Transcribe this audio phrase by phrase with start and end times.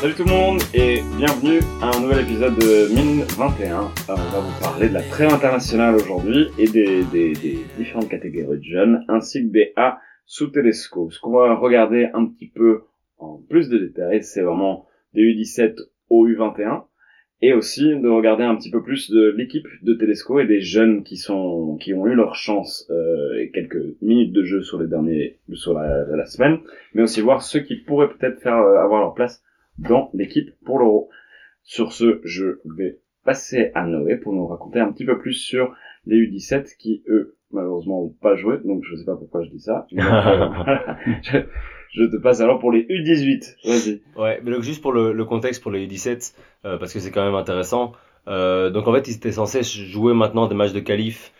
[0.00, 3.80] Salut tout le monde et bienvenue à un nouvel épisode de Mine 21.
[3.80, 8.08] Euh, on va vous parler de la trêve internationale aujourd'hui et des, des, des différentes
[8.08, 11.12] catégories de jeunes ainsi que des A sous télescope.
[11.12, 12.82] Ce qu'on va regarder un petit peu
[13.18, 15.74] en plus de détails, c'est vraiment des U17
[16.10, 16.84] au U21
[17.42, 21.02] et aussi de regarder un petit peu plus de l'équipe de Telesco et des jeunes
[21.02, 24.86] qui sont qui ont eu leur chance euh, et quelques minutes de jeu sur les
[24.86, 26.60] derniers sur la, la semaine,
[26.94, 29.42] mais aussi voir ceux qui pourraient peut-être faire euh, avoir leur place
[29.78, 31.08] dans l'équipe pour l'Euro.
[31.62, 35.74] Sur ce, je vais passer à Noé pour nous raconter un petit peu plus sur
[36.06, 39.60] les U17 qui eux malheureusement n'ont pas joué, donc je sais pas pourquoi je dis
[39.60, 39.86] ça.
[39.92, 40.98] Mais, euh, voilà.
[41.22, 41.38] je,
[41.92, 43.56] je te passe alors pour les U18.
[43.64, 44.02] Vas-y.
[44.20, 46.34] Ouais, mais donc juste pour le, le contexte pour les U17,
[46.64, 47.92] euh, parce que c'est quand même intéressant.
[48.26, 51.32] Euh, donc en fait, ils étaient censés jouer maintenant des matchs de qualif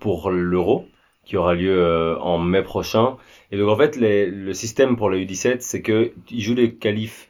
[0.00, 0.84] pour l'Euro,
[1.24, 3.16] qui aura lieu en mai prochain.
[3.50, 6.76] Et donc en fait, les, le système pour les U17, c'est que ils jouent les
[6.76, 7.28] qualifs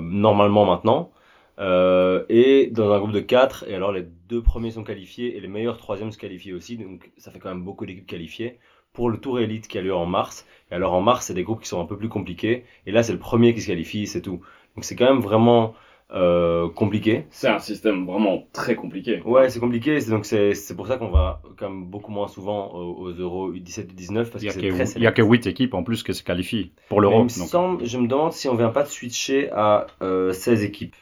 [0.00, 1.12] normalement maintenant.
[1.58, 5.40] Euh, et dans un groupe de 4, et alors les deux premiers sont qualifiés et
[5.40, 8.58] les meilleurs troisièmes se qualifient aussi, donc ça fait quand même beaucoup d'équipes qualifiées
[8.92, 10.46] pour le Tour Elite qui a lieu en mars.
[10.70, 12.64] Et alors en mars, c'est des groupes qui sont un peu plus compliqués.
[12.86, 14.40] Et là, c'est le premier qui se qualifie, c'est tout.
[14.76, 15.74] Donc c'est quand même vraiment
[16.12, 17.26] euh, compliqué.
[17.30, 19.22] C'est un système vraiment très compliqué.
[19.24, 20.00] Ouais, c'est compliqué.
[20.00, 23.12] c'est- Donc c'est c'est pour ça qu'on va quand même beaucoup moins souvent aux, aux
[23.12, 25.22] Euro U17 U19 parce Il y a que c'est que, très il y a que
[25.22, 28.70] 8 équipes en plus que se qualifient pour semble, je me demande si on vient
[28.70, 30.96] pas de switcher à euh, 16 équipes.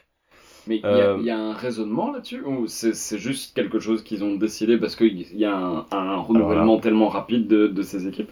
[0.66, 3.54] Mais il y, a- Euh, il y a un raisonnement là-dessus ou c'est c'est juste
[3.54, 7.66] quelque chose qu'ils ont décidé parce qu'il y a un, un renouvellement tellement rapide de,
[7.66, 8.30] de ces équipes?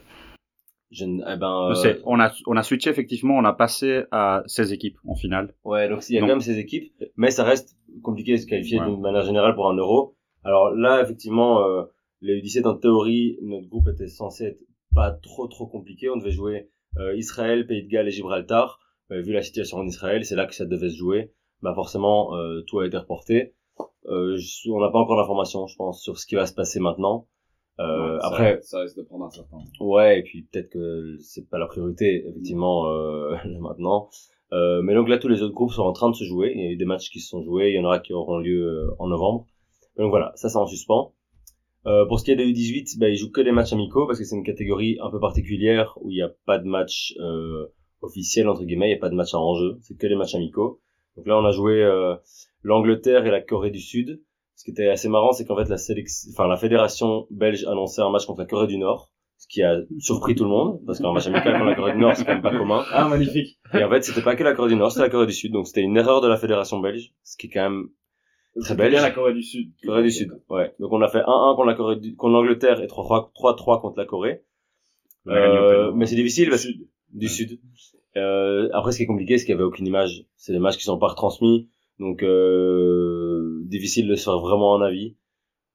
[0.91, 4.73] Je, eh ben, euh, On, a, on a switché effectivement, on a passé à 16
[4.73, 5.55] équipes en finale.
[5.65, 8.37] Ouais, donc il y a Donc- quand même ces équipes, mais ça reste compliqué de
[8.39, 8.87] se qualifier Ouais.
[8.87, 10.17] d'une manière générale pour un euro.
[10.45, 11.83] Alors là, effectivement, euh,
[12.23, 14.61] les U17 en théorie, notre groupe était censé être
[14.95, 16.09] pas trop trop compliqué.
[16.09, 18.81] On devait jouer euh, Israël, Pays de Galles et Gibraltar.
[19.11, 21.33] Euh, vu la situation en Israël, c'est là que ça devait se jouer.
[21.61, 23.55] Bah forcément, euh, tout a été reporté.
[24.07, 26.81] Euh, je- on n'a pas encore d'informations, je pense, sur ce qui va se passer
[26.81, 27.27] maintenant.
[27.81, 29.85] Euh, Ouais, ça- après, ça risque de prendre un certain temps.
[29.87, 34.09] Ouais, et puis peut-être que c'est pas la priorité, effectivement, euh, maintenant.
[34.53, 36.53] Euh, mais donc là, tous les autres groupes sont en train de se jouer.
[36.55, 37.71] Il y a eu des matchs qui se sont joués.
[37.71, 39.47] Il y en aura qui auront lieu euh, en novembre.
[39.97, 41.13] Donc voilà, ça, c'est en suspens.
[41.87, 44.19] Euh, pour ce qui est des U18, bah, ils jouent que des matchs amicaux parce
[44.19, 47.67] que c'est une catégorie un peu particulière où il n'y a pas de match euh,
[48.03, 48.87] officiel, entre guillemets.
[48.89, 49.77] Il n'y a pas de match à enjeu.
[49.83, 50.81] C'est que des matchs amicaux.
[51.17, 52.15] Donc là, on a joué euh,
[52.63, 54.21] l'Angleterre et la Corée du Sud.
[54.59, 58.03] Ce qui était assez marrant, c'est qu'en fait, la, sélection, enfin, la fédération belge annonçait
[58.03, 60.99] un match contre la Corée du Nord ce qui a surpris tout le monde, parce
[60.99, 62.83] qu'un match amical contre la Corée du Nord, c'est quand même pas commun.
[62.91, 65.27] Ah, magnifique Et en fait, c'était pas que la Corée du Nord, c'était la Corée
[65.27, 67.89] du Sud, donc c'était une erreur de la fédération belge, ce qui est quand même
[68.61, 68.91] Très belge.
[68.91, 69.71] bien la Corée du Sud.
[69.85, 70.33] Corée du Sud.
[70.51, 70.75] Ouais.
[70.81, 72.17] Donc on a fait 1-1 contre la Corée du...
[72.17, 74.43] contre l'Angleterre et 3-3 3-3 contre la Corée.
[75.29, 76.89] Euh, mais c'est difficile parce Sud.
[77.13, 77.33] du Ouais.
[77.33, 77.61] Sud.
[78.17, 80.25] Euh, après, ce qui est compliqué, c'est qu'il y avait aucune image.
[80.37, 81.69] C'est des matchs qui sont pas retransmis,
[82.01, 83.28] donc euh,
[83.69, 85.17] difficile de se faire vraiment un avis.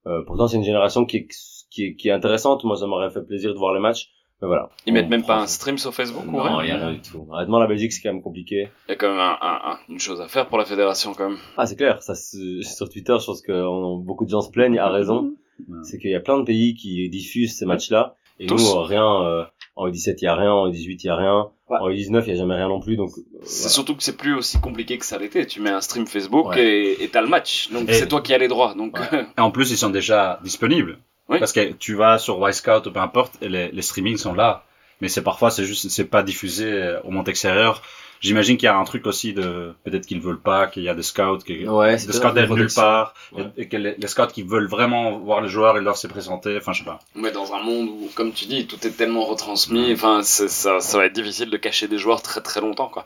[0.08, 1.28] Euh, pourtant, c'est une génération qui est,
[1.72, 2.64] qui est qui est intéressante.
[2.64, 4.10] Moi, ça m'aurait fait plaisir de voir les matchs.
[4.42, 4.70] Mais voilà.
[4.86, 7.02] Ils On mettent même pas un stream sur Facebook ou Non, rien a rien du
[7.02, 7.26] tout.
[7.32, 8.68] Honnêtement, la Belgique, c'est quand même compliqué.
[8.88, 11.14] Il y a quand même un- un- un- une chose à faire pour la fédération
[11.14, 11.38] quand même.
[11.56, 12.02] Ah, c'est clair.
[12.04, 12.14] Ça,
[12.62, 15.34] sur Twitter, je pense que on- beaucoup de gens se plaignent, à raison.
[15.70, 15.78] Ouais.
[15.84, 18.16] C'est qu'il y a plein de pays qui diffusent ces matchs-là.
[18.40, 18.56] Et Tous.
[18.76, 19.44] nous, rien, euh,
[19.76, 21.48] en U17, il y a rien, en U18, il y a rien.
[21.70, 21.78] Ouais.
[21.82, 23.70] En U19, il y a jamais rien non plus, donc, euh, C'est voilà.
[23.74, 25.46] surtout que c'est plus aussi compliqué que ça l'était.
[25.48, 26.64] Tu mets un stream Facebook Ouais.
[26.64, 27.70] et et t'as le match.
[27.72, 28.74] Donc Et- c'est toi qui as les droits.
[28.76, 29.26] Donc Ouais.
[29.38, 31.00] Et en plus, ils sont déjà disponibles.
[31.30, 31.40] Oui.
[31.40, 34.66] Parce que tu vas sur Wisecout ou peu importe, et les, les streamings sont là.
[35.02, 37.82] Mais c'est parfois, c'est juste, c'est pas diffusé euh, au monde extérieur.
[38.24, 40.96] J'imagine qu'il y a un truc aussi de, peut-être qu'ils veulent pas, qu'il y a
[40.96, 43.44] des scouts, que, Ouais, c'est des scouts d'être nulle part, Ouais.
[43.58, 46.08] et, et que les, les scouts qui veulent vraiment voir les joueurs, ils doivent se
[46.08, 47.00] présenter, enfin, je sais pas.
[47.16, 49.92] mais dans un monde où, comme tu dis, tout est tellement retransmis.
[49.94, 50.48] Enfin, ça,
[50.80, 53.06] ça va être difficile de cacher des joueurs très très longtemps quoi.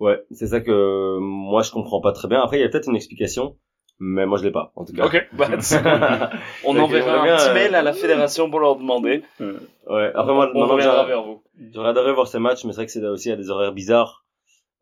[0.00, 2.40] Ouais, c'est ça que moi je comprends pas très bien.
[2.42, 3.56] Après, il y a peut-être une explication,
[3.98, 5.06] mais moi je l'ai pas, en tout cas.
[5.06, 5.26] Ok.
[5.32, 5.48] Bah,
[6.64, 9.22] on enverra bien, un petit euh, mail à la fédération pour leur demander.
[9.40, 11.42] Ouais, après moi, on reviendra vers vous.
[11.72, 14.24] J'aurais adoré voir ces matchs, mais c'est vrai que c'est aussi à des horaires bizarres.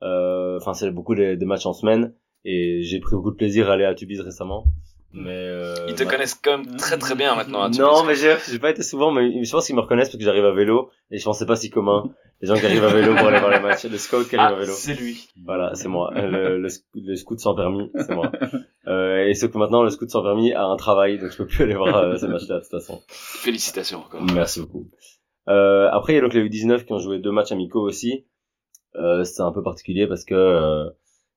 [0.03, 2.15] Euh, Enfin, c'est beaucoup des, des matchs en semaine,
[2.45, 4.65] et j'ai pris beaucoup de plaisir à aller à Tubize récemment.
[5.15, 7.63] Mais euh, Ils te connaissent quand même très très bien maintenant.
[7.65, 10.09] hein, tu Non, mais j'ai j'ai pas été souvent, mais je pense qu'ils me reconnaissent
[10.09, 12.05] parce que j'arrive à vélo, et je pense que c'est pas si commun.
[12.41, 14.55] Les gens qui arrivent à vélo pour aller voir les matchs, le scout qui arrive
[14.55, 14.73] Ah, à vélo.
[14.73, 15.29] c'est lui.
[15.45, 16.11] Voilà, c'est moi.
[16.15, 18.33] Le, le, sc- le scout sans permis, c'est moi.
[18.89, 21.47] Euh, et sauf que maintenant, le scout sans permis a un travail, donc je peux
[21.47, 23.01] plus aller voir euh, ces matchs-là de toute façon.
[23.09, 24.23] Félicitations encore.
[24.35, 24.89] Merci beaucoup.
[25.49, 28.27] Euh, après, il y a donc les U19 qui ont joué deux matchs amicaux aussi.
[28.97, 30.91] Euh, c'est un peu particulier parce que euh,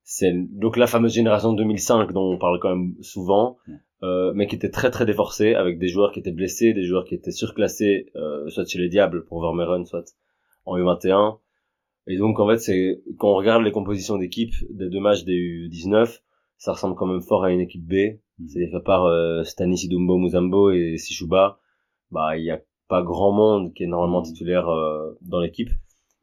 [0.03, 3.57] c'est donc la fameuse génération de 2005 dont on parle quand même souvent,
[4.03, 7.05] euh, mais qui était très très déforcée avec des joueurs qui étaient blessés, des joueurs
[7.05, 10.15] qui étaient surclassés, euh, soit chez les Diables pour Vermeeren, soit
[10.65, 11.39] en U21.
[12.07, 15.69] Et donc en fait, c'est quand on regarde les compositions d'équipe des deux matchs des
[15.69, 16.19] U19,
[16.57, 17.93] ça ressemble quand même fort à une équipe B.
[18.39, 18.47] Mhm.
[18.47, 21.59] C'est fait par euh, Stanis Idumbo Muzambo et Sishuba.
[22.11, 24.25] Bah, il y a pas grand monde qui est normalement Mhm.
[24.25, 25.69] titulaire euh, dans l'équipe.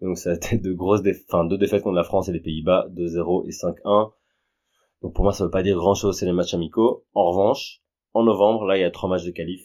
[0.01, 2.41] Donc ça a été de grosses défaites, enfin deux défaites contre la France et les
[2.41, 4.13] Pays-Bas, 2-0 et 5-1.
[5.03, 7.05] Donc pour moi, ça veut pas dire grand-chose, c'est les matchs amicaux.
[7.15, 7.81] En revanche,
[8.15, 9.61] en novembre, là, il y a trois matchs de qualif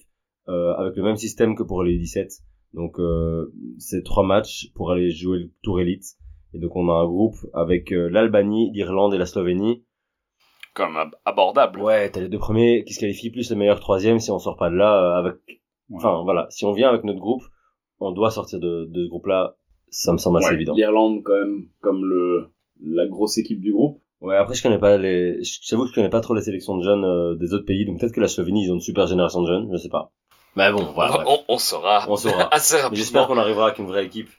[0.48, 2.32] euh, avec le même système que pour les 17.
[2.74, 6.06] Donc euh, c'est trois matchs pour aller jouer le Tour Elite.
[6.54, 9.84] Et donc on a un groupe avec euh, l'Albanie, l'Irlande et la Slovénie.
[10.78, 11.82] Comme ab- abordable.
[11.82, 14.58] Ouais, t'as les deux premiers qui se qualifient plus le meilleur troisième si on sort
[14.58, 15.36] pas de là euh, avec.
[15.94, 17.42] Enfin voilà, si on vient avec notre groupe,
[18.00, 19.56] on doit sortir de, de ce groupe-là.
[19.90, 20.74] Ça me semble assez Ouais, évident.
[20.76, 22.50] L'Irlande quand même comme le
[22.84, 24.00] la grosse équipe du groupe.
[24.22, 26.84] Ouais, après je connais pas les, j'avoue que je connais pas trop les sélections de
[26.84, 29.42] jeunes euh, des autres pays, donc peut-être que la Slovénie ils ont une super génération
[29.42, 30.12] de jeunes, je sais pas.
[30.56, 31.24] Mais bon, voilà.
[31.28, 32.50] on, on saura On saura.
[32.54, 34.30] assez J'espère qu'on arrivera avec une vraie équipe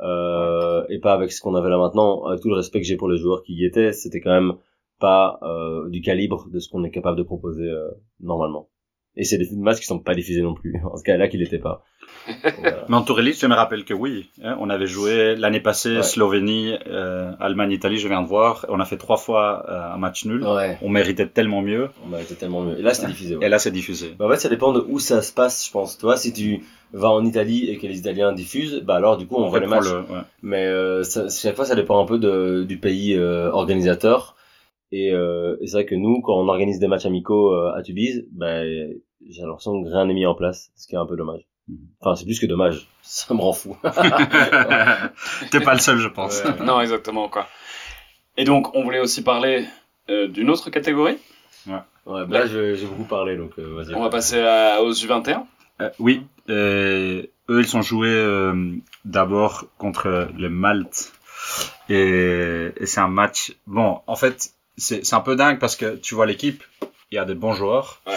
[0.00, 2.24] euh, et pas avec ce qu'on avait là maintenant.
[2.26, 4.54] Avec tout le respect que j'ai pour les joueurs qui y étaient, c'était quand même
[4.98, 7.88] pas euh, du calibre de ce qu'on est capable de proposer euh,
[8.20, 8.68] normalement.
[9.16, 10.80] Et c'est des matchs qui sont pas diffusés non plus.
[10.92, 11.82] En ce cas-là, qu'il l'était pas.
[12.58, 12.84] Voilà.
[12.88, 14.30] Mais en Tour Elite, je me rappelle que oui.
[14.42, 16.02] hein, on avait joué l'année passée Ouais.
[16.02, 18.64] Slovénie, euh, Allemagne, Italie, je viens de voir.
[18.68, 20.42] On a fait trois fois euh, un match nul.
[20.44, 20.78] Ouais.
[20.82, 21.88] On méritait tellement mieux.
[22.10, 22.78] On été tellement mieux.
[22.78, 23.36] Et là, c'était diffusé.
[23.36, 23.46] ouais.
[23.46, 24.14] Et là, c'est diffusé.
[24.18, 25.98] Bah, en fait, ça dépend de où ça se passe, je pense.
[25.98, 26.62] Tu vois, si tu
[26.92, 29.66] vas en Italie et que les Italiens diffusent, bah alors du coup, on, voit les
[29.66, 29.90] reprend matchs.
[29.92, 30.22] le- ouais.
[30.42, 34.36] Mais euh, ça, chaque fois, ça dépend un peu de, du pays euh, organisateur.
[34.92, 37.82] Et, euh, et c'est vrai que nous, quand on organise des matchs amicaux euh, à
[37.82, 38.64] Tubize, ben
[39.28, 41.42] j'ai l'impression que rien n'est mis en place, ce qui est un peu dommage.
[41.68, 41.76] Mhm.
[42.00, 42.88] Enfin, c'est plus que dommage.
[43.02, 43.76] Ça me rend fou.
[45.50, 46.42] T'es pas le seul, je pense.
[46.42, 46.64] Ouais.
[46.64, 47.46] Non, exactement, quoi.
[48.36, 49.64] Et donc, on voulait aussi parler
[50.10, 51.18] euh, d'une autre catégorie?
[51.66, 51.74] Ouais,
[52.06, 53.94] bah là, je- j'ai beaucoup parlé, donc euh, vas-y.
[53.94, 55.42] On va passer à- aux U21.
[55.82, 58.72] Euh, oui, euh, eux, ils sont joués euh,
[59.04, 61.12] d'abord contre le Malte.
[61.90, 63.52] Et, et c'est un match...
[63.66, 66.62] Bon, en fait, c'est un peu dingue parce que tu vois l'équipe,
[67.10, 68.00] il y a des bons joueurs.
[68.06, 68.14] Ouais.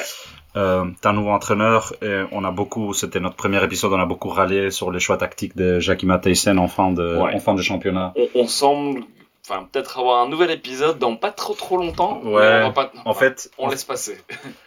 [0.58, 4.06] Euh, T'as un nouveau entraîneur et on a beaucoup, c'était notre premier épisode, on a
[4.06, 7.34] beaucoup râlé sur les choix tactiques de Jackie Matthijssen en fin de, Ouais.
[7.34, 8.12] en fin de championnat.
[8.18, 9.04] On, on semble,
[9.48, 12.20] enfin, peut-être avoir un nouvel épisode dans pas trop trop longtemps.
[12.24, 14.18] mais Ouais, on va pas- En fait, on laisse passer.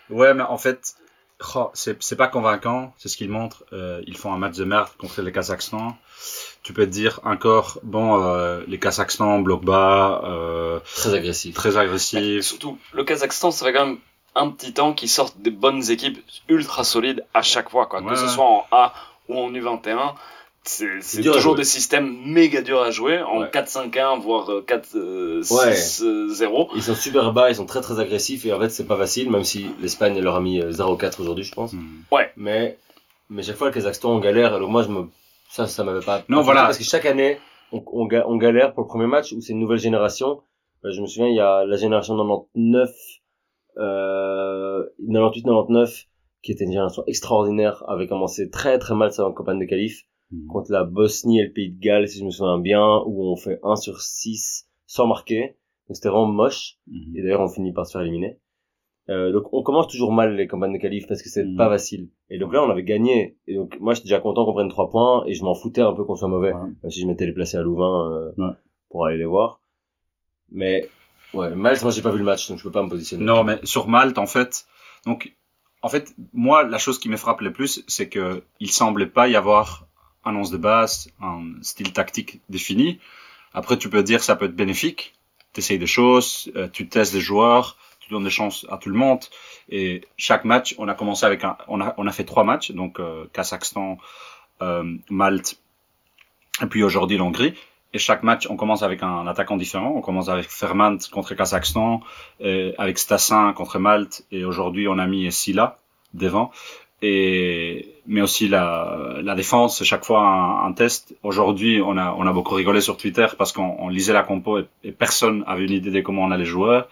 [0.09, 0.95] Ouais, mais en fait,
[1.55, 3.65] oh, c'est pas convaincant, c'est ce qu'ils montrent.
[3.73, 5.97] Euh, ils font un match de merde contre les Kazakhstan.
[6.63, 11.55] Tu peux te dire encore, bon, euh, les Kazakhstan bloquent bas, euh, Très agressif.
[11.55, 12.43] très Mais agressifs.
[12.45, 13.99] surtout, le Kazakhstan, ça fait quand même
[14.35, 16.19] un petit temps qu'ils sortent des bonnes équipes
[16.49, 18.01] ultra solides à chaque fois, quoi.
[18.03, 18.95] Ouais, que ce soit en A
[19.29, 20.15] ou en U21.
[20.67, 23.49] C'est toujours des systèmes méga durs à jouer, en Ouais.
[23.51, 25.55] 4-5-1, voire euh, 4-6-0.
[25.55, 26.67] Ouais.
[26.75, 29.31] Ils sont super bas, ils sont très très agressifs et en fait c'est pas facile,
[29.31, 31.73] même si l'Espagne leur a mis euh, 0-4 aujourd'hui, je pense.
[31.75, 32.03] Hmm.
[32.37, 32.79] Mais
[33.31, 35.05] mais chaque fois le Kazakhstan on galère, alors moi je me
[35.51, 36.23] ça ça m'avait pas.
[36.29, 36.63] Non, voilà.
[36.65, 37.39] Parce que chaque année
[37.73, 40.41] on, on, ga- on galère pour le premier match où c'est une nouvelle génération.
[40.85, 42.91] Euh, je me souviens il y a la génération 99,
[43.79, 46.07] euh, 98-99
[46.43, 50.03] qui était une génération extraordinaire, avait commencé très très mal sa campagne de qualif
[50.35, 50.47] Hmm.
[50.49, 53.37] contre la Bosnie et le Pays de Galles si je me souviens bien où on
[53.37, 55.57] fait 1 sur 6 sans marquer.
[55.89, 56.77] Donc c'était vraiment moche.
[56.87, 57.17] Mhm.
[57.17, 58.39] Et d'ailleurs, on finit par se faire éliminer.
[59.11, 61.57] Euh, donc, on commence toujours mal les campagnes de qualif parce que c'est Mhm.
[61.57, 62.09] pas facile.
[62.31, 63.37] Et donc là, on avait gagné.
[63.47, 65.93] Et donc, moi, j'étais déjà content qu'on prenne trois points et je m'en foutais un
[65.93, 66.53] peu qu'on soit mauvais.
[66.55, 66.61] Ouais.
[66.83, 68.55] Même si je m'étais déplacé à Louvain euh, Ouais.
[68.89, 69.61] pour aller les voir.
[70.51, 70.89] Mais,
[71.35, 73.25] ouais, Malte, moi, j'ai pas vu le match, donc je peux pas me positionner.
[73.25, 74.65] Non, mais sur Malte, en fait,
[75.05, 75.37] donc,
[75.83, 79.29] en fait, moi, la chose qui me frappe le plus, c'est que il semblait pas
[79.29, 79.84] y avoir
[80.25, 82.99] un onze de base, un style tactique défini.
[83.53, 85.15] Après, tu peux dire ça peut être bénéfique.
[85.53, 88.91] Tu essayes des choses, euh, tu testes des joueurs, tu donnes des chances à tout
[88.91, 89.21] le monde.
[89.69, 92.73] Et chaque match, on a commencé avec un, on a, on a fait trois matchs,
[92.73, 93.99] donc euh, Kazakhstan,
[94.63, 95.61] euh, Malte,
[96.61, 97.55] et puis aujourd'hui l'Hongrie.
[97.93, 99.93] Et chaque match, on commence avec un attaquant différent.
[99.95, 102.01] On commence avec Fermant contre Kazakhstan,
[102.41, 105.79] et avec Stassin contre Malte, et aujourd'hui on a mis Silla
[106.13, 106.51] devant.
[107.01, 111.15] Et mais aussi la, la défense, c'est chaque fois un, un test.
[111.23, 114.59] Aujourd'hui, on a on a beaucoup rigolé sur Twitter parce qu'on on lisait la compo
[114.59, 116.83] et, et personne avait une idée de comment on allait jouer.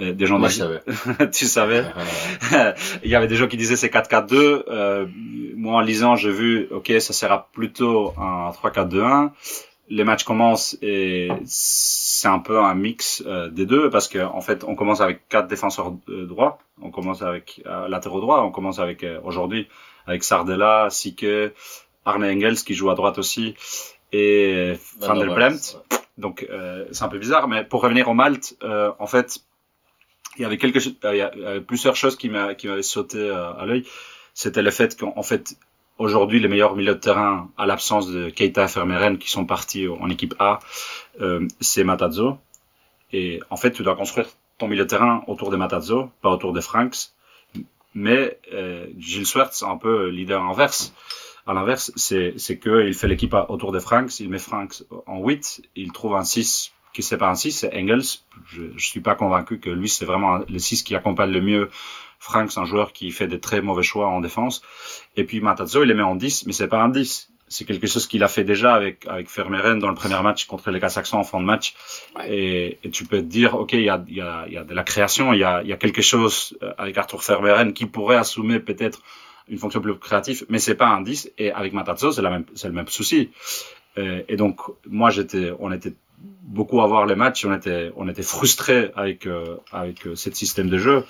[0.00, 1.30] Euh, des gens Moi, je disaient- savais.
[1.32, 1.84] tu savais.
[3.04, 4.62] Il y avait des gens qui disaient c'est 4-4-2.
[4.68, 5.06] Euh,
[5.56, 9.30] moi, en lisant, j'ai vu, ok, ça sera plutôt un 3-4-2-1.
[9.90, 14.40] Les matchs commencent et c'est un peu un mix euh, des deux parce que en
[14.40, 16.58] fait, on commence avec quatre défenseurs euh, droits.
[16.80, 18.42] On commence avec euh, latéraux droits.
[18.44, 19.68] On commence avec euh, aujourd'hui
[20.06, 21.26] avec Sardella, Sike,
[22.04, 23.54] Arne Engels qui joue à droite aussi
[24.12, 25.78] et Van der Bremt.
[26.18, 29.38] Donc euh, c'est un peu bizarre, mais pour revenir au Malte, euh, en fait,
[30.36, 32.82] il y avait quelque, chose- euh, il y avait plusieurs choses qui m'a- qui m'avaient
[32.82, 33.84] sauté à l'œil.
[34.34, 35.56] C'était le fait qu'en en fait,
[35.98, 39.88] aujourd'hui les meilleurs milieux de terrain à l'absence de Keita et Vermeeren qui sont partis
[39.88, 40.58] en équipe A,
[41.60, 42.38] c'est Matazzo.
[43.12, 44.26] Et en fait, tu dois construire
[44.58, 47.10] ton milieu de terrain autour de Matazzo, pas autour de Franks.
[47.94, 50.94] Mais euh, Gilles c'est un peu leader inverse.
[51.46, 55.18] À l'inverse, c'est c'est que il fait l'équipe autour de Franks, il met Franks en
[55.18, 58.20] 8, il trouve un 6 qui c'est pas un 6, c'est Engels.
[58.46, 61.70] Je, je suis pas convaincu que lui c'est vraiment le 6 qui accompagne le mieux
[62.22, 64.62] Franks, un joueur qui fait des très mauvais choix en défense.
[65.16, 67.31] Et puis Matazzo, il les met en 10, mais c'est pas un 10.
[67.52, 70.70] C'est quelque chose qu'il a fait déjà avec avec Vermeeren dans le premier match contre
[70.70, 71.74] les Kazakhstans en fin de match.
[72.16, 72.34] Ouais.
[72.34, 74.56] Et, et tu peux te dire, ok, il y a, il y, a, il y
[74.56, 77.20] a de la création, il y a, il y a quelque chose euh, avec Arthur
[77.20, 79.00] Vermeeren qui pourrait assumer peut-être
[79.48, 81.32] une fonction plus créative, mais c'est pas un 10.
[81.38, 83.30] Et avec Matazzo, c'est la même, c'est le même souci.
[83.98, 85.94] Euh, et donc, moi, j'étais, on était
[86.42, 90.30] beaucoup à voir les matchs, on était, on était frustrés avec, euh, avec euh, ce
[90.30, 91.04] système de jeu.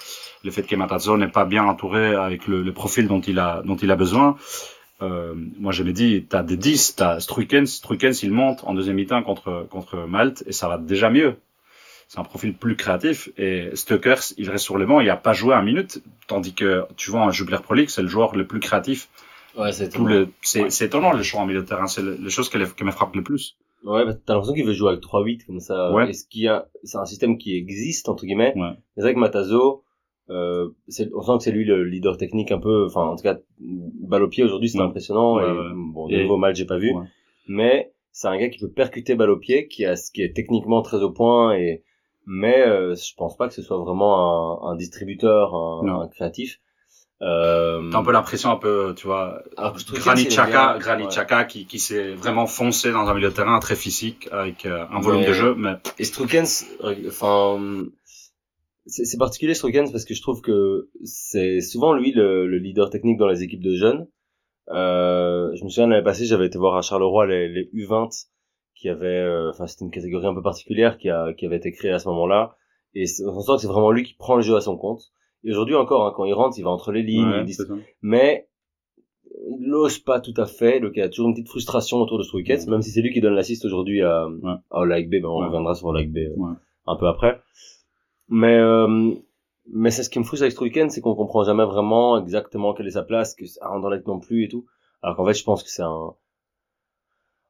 [0.44, 3.62] Le fait que Matazzo n'est pas bien entouré avec le, le profil dont il a,
[3.64, 4.36] dont il a besoin.
[5.00, 8.96] Euh, moi, je me dis, t'as des 10, t'as Struikens, Struikens, il monte en deuxième
[8.96, 11.36] mi-temps contre, contre Malte et ça va déjà mieux.
[12.08, 15.32] C'est un profil plus créatif et Stukers, il reste sur le banc, il a pas
[15.32, 18.46] joué un minute, tandis que tu vois, en Jubiler Pro League, c'est le joueur le
[18.46, 19.08] plus créatif.
[19.56, 22.30] Ouais, c'est Tout le, c'est, c'est étonnant le choix en milieu de terrain, c'est les
[22.30, 23.56] choses qui, qui me frappent le plus.
[23.84, 25.90] Ouais, bah, t'as l'impression qu'il veut jouer avec 3-8 comme ça.
[25.92, 26.08] Ouais.
[26.10, 28.52] Est-ce qu'il y a, c'est un système qui existe, entre guillemets.
[28.56, 28.72] Ouais.
[28.94, 29.82] C'est vrai que Matazo,
[30.32, 30.68] euh,
[31.14, 34.22] on sent que c'est lui le leader technique un peu, enfin, en tout cas, balle
[34.22, 34.84] au pied aujourd'hui, c'est Ouais.
[34.84, 35.36] impressionnant.
[35.36, 35.72] Ouais, et, ouais.
[35.74, 36.92] bon, Et- de nouveau match, j'ai pas vu.
[37.48, 40.82] Mais, c'est un gars qui peut percuter balle au pied, qui a, qui est techniquement
[40.82, 41.82] très au point et,
[42.26, 46.60] mais, euh, je pense pas que ce soit vraiment un, un distributeur, un, un créatif.
[47.20, 51.06] Euh, T'as un peu l'impression un peu, tu vois, alors que Granit.
[51.06, 54.84] Xhaka qui, qui s'est vraiment foncé dans un milieu de terrain très physique avec euh,
[54.90, 56.66] un volume de jeu, mais Et Strukens,
[57.06, 57.60] enfin,
[58.86, 62.90] c'est c'est particulier Strukens parce que je trouve que c'est souvent lui le, le leader
[62.90, 64.06] technique dans les équipes de jeunes.
[64.70, 68.28] Euh, je me souviens l'année passée, j'avais été voir à Charleroi les, les U20
[68.74, 71.72] qui avaient, euh, enfin c'était une catégorie un peu particulière qui a qui avait été
[71.72, 72.56] créée à ce moment-là.
[72.94, 75.00] Et on sent que c'est vraiment lui qui prend le jeu à son compte.
[75.44, 77.56] Et aujourd'hui encore, hein, quand il rentre, il va entre les lignes, Ouais, il dit-
[78.02, 78.48] mais
[79.58, 80.78] il n'ose pas tout à fait.
[80.80, 83.12] Donc il y a toujours une petite frustration autour de Struikens, même si c'est lui
[83.12, 84.52] qui donne l'assist aujourd'hui à, Ouais.
[84.70, 85.14] à Olaïk B.
[85.22, 86.36] Ben, on reviendra sur Olaïk B euh,
[86.86, 87.40] un peu après.
[88.28, 89.14] Mais euh,
[89.66, 92.86] mais c'est ce qui me frustre avec Struikens, c'est qu'on comprend jamais vraiment exactement quelle
[92.86, 94.66] est sa place, que un Anderlecht non plus et tout.
[95.02, 96.14] Alors qu'en fait, je pense que c'est un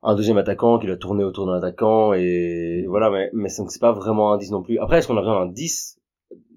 [0.03, 3.93] un deuxième attaquant qui a tourné autour d'un attaquant et voilà mais mais c'est pas
[3.93, 6.01] vraiment un 10 non plus après est-ce qu'on a besoin d'un 10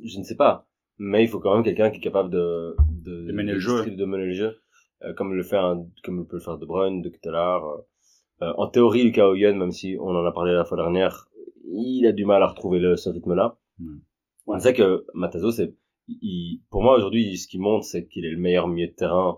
[0.04, 0.66] je ne sais pas
[0.98, 3.86] mais il faut quand même quelqu'un qui est capable de de, De mener le jeu.
[3.86, 4.58] de mener le jeu
[5.04, 7.64] euh, comme le fait un, comme peut le faire De Bruyne de Ketelaar
[8.42, 11.28] euh, en théorie Lucas Hoyen même si on en a parlé la fois dernière
[11.68, 13.36] il a du mal à retrouver le, ce rythme
[13.80, 14.00] là Mm.
[14.48, 15.74] on sait que Matazo c'est
[16.08, 19.38] il, pour moi aujourd'hui ce qui montre c'est qu'il est le meilleur milieu de terrain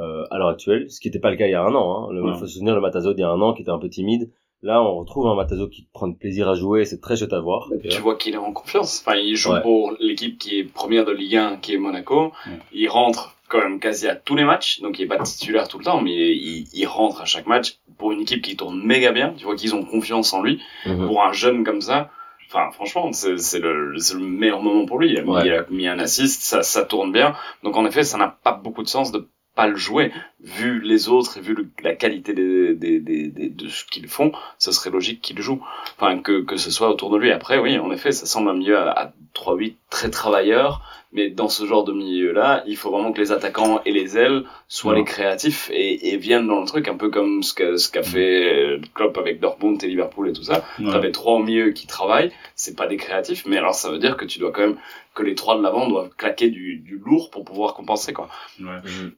[0.00, 2.08] euh, à l'heure actuelle, ce qui n'était pas le cas il y a un an.
[2.08, 2.12] Hein.
[2.12, 2.32] Le, Ouais.
[2.38, 4.32] faut se souvenir le Matazo d'il y a un an qui était un peu timide.
[4.62, 7.70] Là, on retrouve un Matazo qui prend plaisir à jouer, c'est très chouette à voir.
[7.88, 9.02] Tu vois qu'il est en confiance.
[9.06, 9.62] Enfin, il joue Ouais.
[9.62, 12.32] pour l'équipe qui est première de Ligue 1, qui est Monaco.
[12.46, 12.58] Ouais.
[12.72, 15.78] Il rentre quand même quasi à tous les matchs, donc il est pas titulaire tout
[15.78, 19.12] le temps, mais il, il rentre à chaque match pour une équipe qui tourne méga
[19.12, 19.34] bien.
[19.36, 20.60] Tu vois qu'ils ont confiance en lui.
[20.86, 21.06] Mhm.
[21.08, 22.10] Pour un jeune comme ça,
[22.52, 25.10] enfin, franchement, c'est c'est le, c'est le meilleur moment pour lui.
[25.12, 25.46] Il a, mis, Ouais.
[25.46, 27.34] il a mis un assist, ça, ça tourne bien.
[27.62, 30.12] Donc en effet, ça n'a pas beaucoup de sens de pas le jouer.
[30.40, 34.06] Vu les autres et vu le- la qualité des, des, des, des- de ce qu'ils
[34.08, 35.60] font, ce serait logique qu'il joue.
[35.98, 37.32] Enfin, que, que ce soit autour de lui.
[37.32, 40.82] Après, oui, en effet, ça semble un milieu à, à 3-8 très travailleur.
[41.12, 44.44] Mais dans ce genre de milieu-là, il faut vraiment que les attaquants et les ailes
[44.68, 44.98] soient Ouais.
[45.00, 48.04] les créatifs et, et viennent dans le truc, un peu comme ce qu'a ce qu'a
[48.04, 50.64] fait Klopp avec Dortmund et Liverpool et tout ça.
[50.78, 50.90] Ouais.
[50.92, 54.16] T'avais trois au milieu qui travaillent, c'est pas des créatifs, mais alors ça veut dire
[54.16, 54.76] que tu dois quand même
[55.14, 58.28] que les trois de l'avant doivent claquer du, du lourd pour pouvoir compenser quoi.
[58.60, 58.68] Ouais.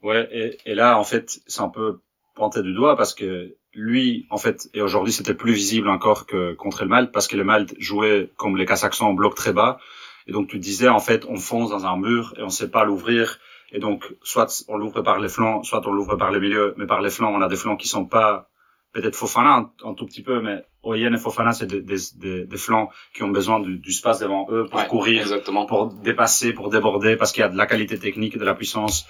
[0.02, 2.00] Ouais, et, et là, en fait, c'est un peu
[2.34, 6.54] pointé du doigt parce que lui, en fait, et aujourd'hui, c'était plus visible encore que
[6.54, 9.78] contre le Malte parce que le Malte jouait comme les Kazakhstans en bloc très bas.
[10.26, 12.84] Et donc, tu disais, en fait, on fonce dans un mur et on sait pas
[12.84, 13.38] l'ouvrir.
[13.72, 16.74] Et donc, soit on l'ouvre par les flancs, soit on l'ouvre par le milieu.
[16.76, 18.48] Mais par les flancs, on a des flancs qui sont pas,
[18.92, 22.44] peut-être Fofana un, un tout petit peu, mais Oyen et Fofana, c'est des, des, des,
[22.44, 25.64] des flancs qui ont besoin du, du space devant eux pour Ouais, courir Exactement.
[25.66, 29.06] pour dépasser, pour déborder, parce qu'il y a de la qualité technique, de la puissance,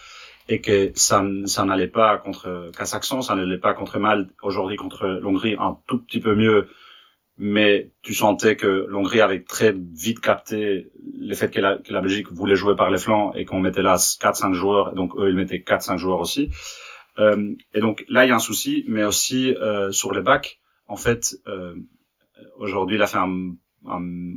[0.48, 5.06] et que ça, ça n'allait pas contre Kazakhstan, ça n'allait pas contre Malte, aujourd'hui contre
[5.06, 6.68] l'Hongrie un tout petit peu mieux,
[7.38, 12.00] mais tu sentais que l'Hongrie avait très vite capté le fait que la, que la
[12.00, 15.36] Belgique voulait jouer par les flancs et qu'on mettait là 4-5 joueurs, donc eux ils
[15.36, 16.50] mettaient 4-5 joueurs aussi.
[17.18, 20.60] Euh, et donc là il y a un souci, mais aussi euh, sur les backs,
[20.86, 21.74] en fait, euh,
[22.58, 23.54] aujourd'hui il a fait un
[23.86, 24.34] un,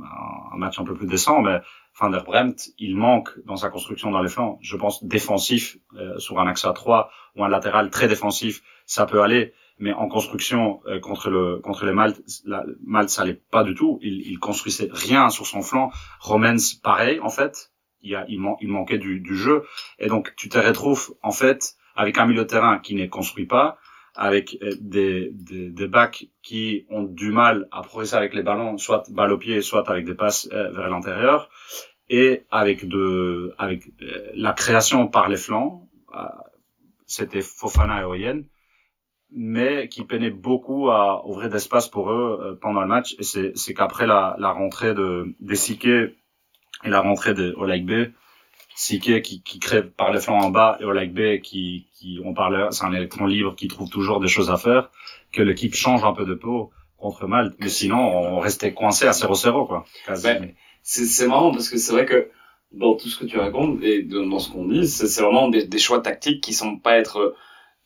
[0.53, 1.61] un match un peu plus décent, mais
[1.99, 4.59] Van der Bremt, il manque dans sa construction dans les flancs.
[4.61, 9.05] Je pense défensif euh, sur un axe à 3 ou un latéral très défensif, ça
[9.05, 13.41] peut aller, mais en construction euh, contre le contre les Malte, la, Malte ça allait
[13.51, 14.00] pas du tout.
[14.01, 15.91] Il, il construisait rien sur son flanc.
[16.20, 17.72] Romans pareil en fait.
[18.01, 19.63] Il, a, il, manquait du, du jeu
[19.98, 23.48] et donc tu te retrouves en fait avec un milieu de terrain qui ne construit
[23.48, 23.79] pas,
[24.15, 28.77] avec euh, des, des, des backs qui ont du mal à progresser avec les ballons,
[28.77, 31.50] soit balle au pied, soit avec des passes euh, vers l'intérieur,
[32.10, 35.89] et avec de, avec euh, la création par les flancs,
[37.05, 38.44] c'était Fofana et Oyen,
[39.36, 43.15] mais qui peinait beaucoup à ouvrir d'espace pour eux pendant le match.
[43.20, 43.24] Et
[43.56, 46.15] c'est qu'après la, la rentrée de Desiké
[46.84, 48.12] et la rentrée de Oleg B,
[48.77, 49.60] Siké qui, qui
[49.96, 53.25] par les flancs en bas et Oleg B qui, qui on parle, c'est un électron
[53.25, 54.89] libre qui trouve toujours des choses à faire,
[55.32, 57.56] que l'équipe change un peu de peau contre Malte.
[57.60, 59.86] Mais sinon, on restait coincé à 0-0, quoi.
[60.22, 62.30] Ben, c'est marrant parce que c'est vrai que
[62.74, 65.80] dans tout ce que tu racontes et dans ce qu'on dit, c'est vraiment des, des,
[65.80, 67.34] choix tactiques qui semblent pas être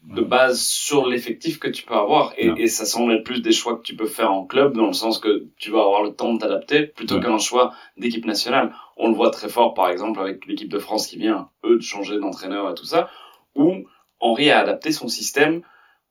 [0.04, 3.52] de base sur l'effectif que tu peux avoir et, et, ça semble être plus des
[3.52, 6.14] choix que tu peux faire en club dans le sens que tu vas avoir le
[6.14, 8.74] temps de t'adapter plutôt qu'un choix d'équipe nationale.
[8.96, 11.82] On le voit très fort par exemple avec l'équipe de France qui vient eux de
[11.82, 13.10] changer d'entraîneur et tout ça
[13.56, 13.84] où
[14.20, 15.62] Henri a adapté son système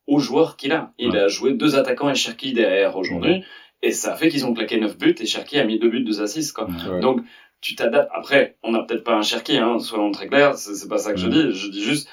[0.06, 0.92] aux joueurs qu'il a.
[0.98, 3.42] Il a joué deux attaquants et Cherki derrière aujourd'hui
[3.82, 6.04] et ça a fait qu'ils ont claqué neuf buts et Cherki a mis deux buts,
[6.04, 6.68] deux assists quoi.
[7.00, 7.22] Donc
[7.60, 8.10] tu t'adaptes.
[8.14, 11.18] Après, on n'a peut-être pas un Cherki, hein, soyons très clairs, c'est pas ça que
[11.18, 11.52] je dis.
[11.52, 12.08] Je dis juste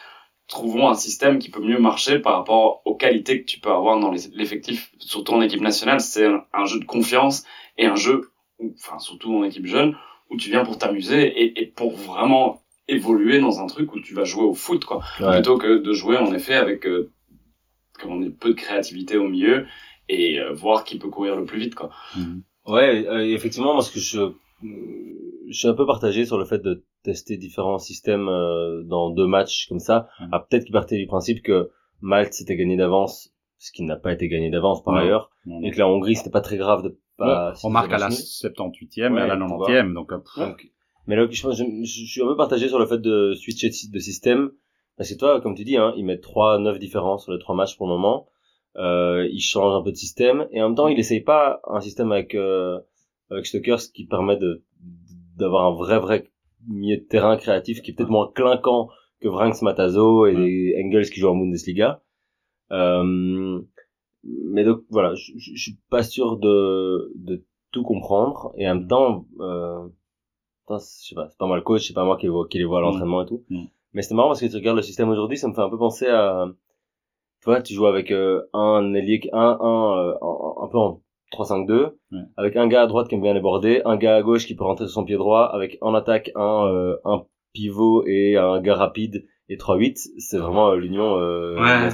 [0.47, 3.99] trouvons un système qui peut mieux marcher par rapport aux qualités que tu peux avoir
[3.99, 5.99] dans l'effectif, surtout en équipe nationale.
[5.99, 7.45] C'est un, jeu de confiance
[7.77, 8.31] et un jeu,
[8.75, 9.95] enfin surtout en équipe jeune,
[10.29, 14.13] où tu viens pour t'amuser et, et, pour vraiment évoluer dans un truc où tu
[14.13, 17.11] vas jouer au foot, quoi, plutôt que de jouer en effet avec euh,
[17.99, 19.65] comme on est peu de créativité au milieu
[20.07, 21.89] et euh, voir qui peut courir le plus vite, quoi.
[22.15, 22.43] Mhm.
[22.67, 24.31] Ouais, euh, effectivement, parce que je
[25.49, 29.27] je suis un peu partagé sur le fait de tester différents systèmes euh, dans deux
[29.27, 30.07] matchs comme ça.
[30.19, 30.29] Mmh.
[30.31, 31.71] Ah, peut-être qu'il partait du principe que
[32.01, 35.31] Malte s'était gagné d'avance, ce qui n'a pas été gagné d'avance par ailleurs,
[35.63, 37.53] et que la Hongrie c'était pas très grave de pas.
[37.63, 40.72] on marque à la 78e et à la 90e, donc, euh, donc.
[41.07, 44.00] Mais là, je, je, je, suis un peu partagé sur le fait de switcher de
[44.00, 44.51] système,
[44.98, 47.55] parce que toi, comme tu dis, hein, ils mettent trois, neuf différents sur les trois
[47.55, 48.27] matchs pour le moment.
[48.77, 51.79] Euh, ils changent un peu de système et en même temps, ils essayent pas un
[51.79, 52.79] système avec euh,
[53.31, 54.63] avec Stokers qui permet de
[55.35, 56.29] d'avoir un vrai vrai
[56.67, 58.89] milieu de terrain créatif qui est peut-être moins clinquant
[59.21, 62.01] que Vranks Matazo et Engels qui jouent en Bundesliga.
[62.71, 63.61] Euh,
[64.24, 69.27] mais donc voilà, je, suis pas sûr de, de tout comprendre et en même temps,
[69.39, 69.87] euh,
[70.69, 72.79] je sais pas, c'est pas moi le coach, c'est pas moi qui, qui les vois
[72.79, 72.85] à mm.
[72.85, 73.43] l'entraînement et tout.
[73.50, 73.65] Mm.
[73.93, 75.77] Mais c'est marrant parce que tu regardes le système aujourd'hui, ça me fait un peu
[75.77, 76.48] penser à,
[77.41, 81.01] tu vois, tu joues avec euh, un ailier, un, un, euh, un, un peu en
[81.35, 81.91] 3-5-2,
[82.37, 84.55] avec un gars à droite qui aime bien les border, un gars à gauche qui
[84.55, 88.61] peut rentrer sur son pied droit, avec en attaque un, euh, un pivot et un
[88.61, 91.89] gars rapide et 3-8, c'est vraiment euh, l'union euh, ouais,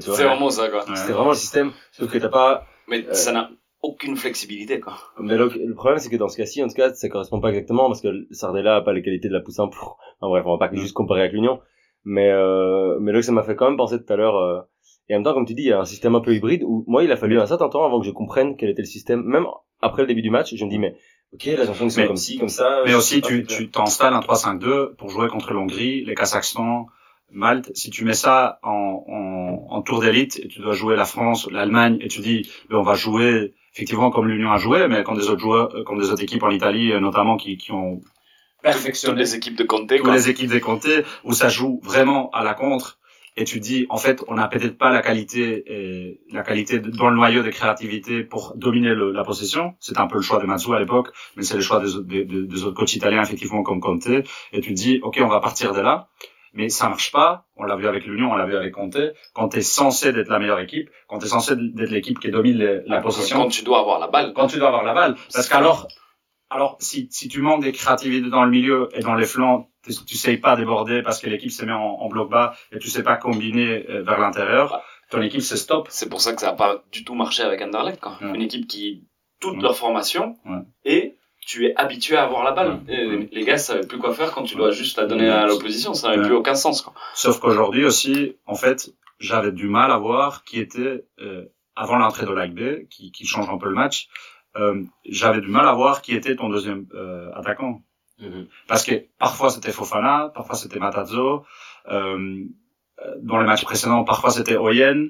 [0.00, 0.84] C'est vraiment ça, quoi.
[0.94, 2.66] C'est vraiment le système, sauf que t'as pas...
[2.88, 3.50] Mais ça n'a
[3.80, 4.94] aucune flexibilité, quoi.
[5.20, 7.50] Mais donc, le problème, c'est que dans ce cas-ci, en tout cas, ça correspond pas
[7.50, 9.98] exactement, parce que Sardella a pas les qualités de la poussin pour...
[10.20, 11.60] Enfin bref, on va pas juste comparer avec l'union.
[12.04, 14.66] Mais, euh, mais là, ça m'a fait quand même penser tout à l'heure
[15.08, 16.62] et en même temps, comme tu dis, il y a un système un peu hybride
[16.64, 18.86] où moi, il a fallu un certain temps avant que je comprenne quel était le
[18.86, 19.22] système.
[19.22, 19.46] Même
[19.80, 20.96] après le début du match, je me dis, mais
[21.32, 22.82] ok, là, ça fonctionne comme ci, comme ça.
[22.86, 26.86] Mais aussi, tu, tu t'installes un 3-5-2 pour jouer contre l'Hongrie, les Kazakhstan,
[27.30, 27.70] Malte.
[27.74, 31.50] Si tu mets ça en, en, en tour d'élite et tu dois jouer la France,
[31.50, 35.14] l'Allemagne, et tu dis, ben, on va jouer effectivement comme l'Union a joué, mais quand
[35.14, 38.00] des autres joueurs, euh, comme des autres équipes en Italie, euh, notamment qui, qui ont
[38.62, 40.86] perfectionné les équipes de Conte, toutes les équipes de Conte,
[41.24, 42.98] où ça joue vraiment à la contre
[43.36, 47.10] et tu dis en fait on n'a peut-être pas la qualité et la qualité dans
[47.10, 49.74] le noyau de créativité pour dominer le, la possession.
[49.80, 52.46] C'est un peu le choix de Mazzu à l'époque mais c'est le choix des, des,
[52.46, 54.08] des, autres coachs italiens effectivement comme Conte.
[54.52, 56.08] Et tu dis ok on va partir de là
[56.54, 57.46] mais ça marche pas.
[57.56, 58.96] On l'a vu avec l'Union on l'a vu avec Conte.
[59.34, 60.88] Quand tu es censé d'être la meilleure équipe.
[61.08, 63.38] Quand tu es censé d'être l'équipe qui domine la possession.
[63.38, 64.32] quand tu dois avoir la balle.
[64.34, 65.16] Quand tu dois avoir la balle.
[65.32, 65.88] Parce qu'alors
[66.54, 69.68] alors si, si tu manques des créativités dans le milieu et dans les flancs
[70.06, 73.02] tu sais pas déborder parce que l'équipe se met en, bloc bas et tu sais
[73.02, 75.88] pas combiner euh, vers l'intérieur, ton équipe se stop.
[75.90, 78.18] C'est pour ça que ça n'a pas du tout marché avec Anderlecht, quoi.
[78.22, 79.04] Une équipe qui
[79.40, 80.36] toute leur formation
[80.84, 82.80] et tu es habitué à avoir la balle.
[82.88, 85.92] Et les gars savaient plus quoi faire quand tu dois juste la donner à l'opposition,
[85.92, 86.80] ça n'avait plus aucun sens.
[86.80, 86.94] Quoi.
[87.14, 91.44] Sauf qu'aujourd'hui aussi, en fait, j'avais du mal à voir qui était euh,
[91.76, 94.08] avant l'entrée de l'AGB, qui, qui change un peu le match.
[94.56, 97.82] Euh, j'avais du mal à voir qui était ton deuxième euh, attaquant.
[98.20, 98.46] Mhm.
[98.68, 101.44] Parce que parfois c'était Fofana, parfois c'était Matazo.
[101.90, 102.44] Euh,
[103.20, 105.08] dans les matchs précédents, parfois c'était Oyen.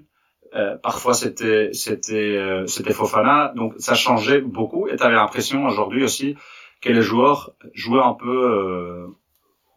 [0.54, 4.88] Euh, parfois c'était c'était euh, c'était Fofana, donc ça changeait beaucoup.
[4.88, 6.36] Et tu avais l'impression aujourd'hui aussi
[6.80, 9.06] que les joueurs jouaient un peu euh,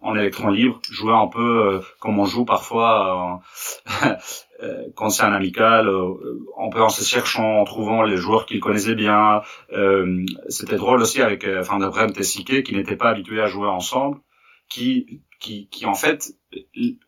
[0.01, 3.41] en électron libre, jouaient un peu comme on joue parfois
[4.95, 8.95] quand c'est un amical, un peu en se cherchant, en trouvant les joueurs qu'ils connaissaient
[8.95, 9.41] bien.
[10.49, 14.19] c'était drôle aussi avec Van der Bremt qui n'étaient pas habitués à jouer ensemble,
[14.69, 16.33] qui qui, qui en fait,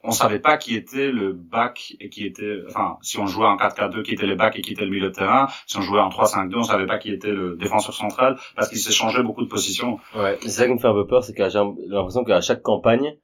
[0.04, 3.56] on savait pas qui était le bac et qui était, enfin, si on jouait en
[3.56, 5.48] 4-4-2, qui était le bac et qui était le milieu de terrain.
[5.66, 8.80] Si on jouait en 3-5-2, on savait pas qui était le défenseur central parce qu'il
[8.80, 10.00] s'échangeait beaucoup de positions.
[10.16, 12.62] Ouais, c'est ça qui me fait un peu peur, c'est que j'ai l'impression qu'à chaque
[12.62, 13.18] campagne,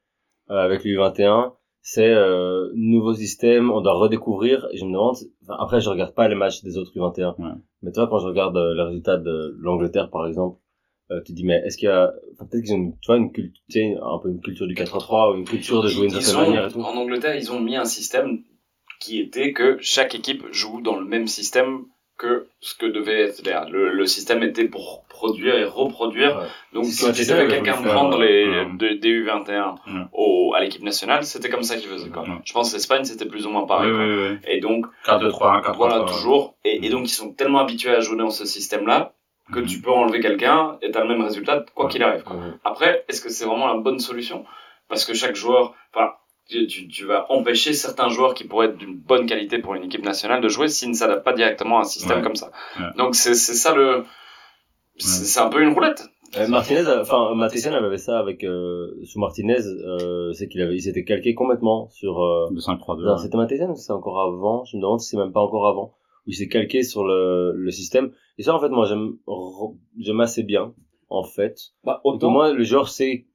[0.50, 4.66] euh, avec l'U21, c'est euh, nouveau système, on doit redécouvrir.
[4.72, 7.54] Et je me demande, enfin, après je regarde pas les matchs des autres U21, ouais.
[7.82, 10.58] mais toi quand je regarde euh, le résultat de l'Angleterre par exemple,
[11.10, 13.30] euh, tu te dis mais est-ce qu'il y a peut-être qu'ils ont tu vois une
[13.30, 16.66] culture un peu une culture du 4-3 ou une culture de jouer d'une certaine manière
[16.66, 16.80] et tout.
[16.80, 18.40] en Angleterre ils ont mis un système
[19.00, 21.84] qui était que chaque équipe joue dans le même système
[22.18, 26.48] que ce que devait être le, le système était pour produire et reproduire.
[26.72, 29.76] Donc si tu avais quelqu'un prendre les des U21
[30.12, 32.24] au à l'équipe nationale c'était comme ça qu'ils faisaient quoi.
[32.44, 36.56] Je pense l'Espagne c'était plus ou moins pareil oui, et donc 4-2-3 4 voilà toujours.
[36.64, 39.15] Et, et donc ils sont tellement habitués à jouer dans ce système là
[39.52, 42.22] que tu peux enlever quelqu'un et t'as le même résultat quoi qu'il arrive.
[42.22, 42.36] Quoi.
[42.64, 44.44] Après, est-ce que c'est vraiment la bonne solution?
[44.88, 46.12] Parce que chaque joueur, enfin,
[46.48, 49.84] tu, tu, tu, vas empêcher certains joueurs qui pourraient être d'une bonne qualité pour une
[49.84, 52.50] équipe nationale de jouer s'ils ne s'adaptent pas directement à un système comme ça.
[52.96, 54.04] Donc c'est ça le,
[54.98, 56.08] c'est un peu une roulette.
[56.36, 60.82] Euh, Martinez, enfin Mathisen avait ça avec euh, sous Martinez, euh, c'est qu'il avait, il
[60.82, 62.22] s'était calqué complètement sur.
[62.22, 63.22] Euh, le 5-3-2.
[63.22, 64.64] C'était ou c'est encore avant?
[64.64, 65.94] Je me demande si c'est même pas encore avant
[66.26, 68.12] où il s'est calqué sur le, le système.
[68.38, 69.16] Et ça, en fait, moi, j'aime,
[69.98, 70.74] j'aime assez bien,
[71.08, 71.58] en fait.
[71.84, 72.30] Bah, autant.
[72.30, 73.26] moi, le joueur sait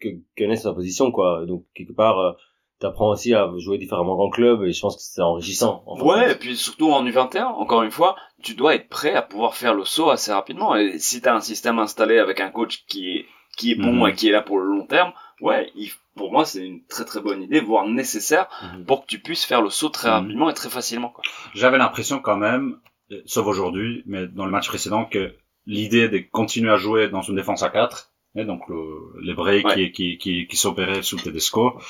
[0.00, 1.44] que, connaît sa position, quoi.
[1.46, 2.32] Donc, quelque part, euh,
[2.80, 5.84] t'apprends aussi à jouer différemment qu'en club et je pense que c'est enrichissant.
[5.86, 9.22] En ouais, et puis surtout en U21, encore une fois, tu dois être prêt à
[9.22, 10.74] pouvoir faire le saut assez rapidement.
[10.74, 13.26] Et si t'as un système installé avec un coach qui est,
[13.56, 14.08] qui est bon mhm.
[14.08, 15.90] et qui est là pour le long terme, ouais, il,
[16.20, 18.84] pour moi, c'est une très très bonne idée, voire nécessaire, mhm.
[18.84, 20.14] pour que tu puisses faire le saut très mhm.
[20.14, 21.14] rapidement et très facilement.
[21.54, 22.76] J'avais l'impression quand même,
[23.24, 27.36] sauf aujourd'hui, mais dans le match précédent, que l'idée de continuer à jouer dans une
[27.36, 31.80] défense à 4, et donc le, les breaks qui, qui, qui, qui s'opéraient sous Tedesco,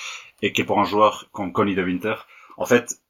[0.43, 2.15] et que pour un joueur comme Connie de Winter,
[2.57, 3.01] en fait,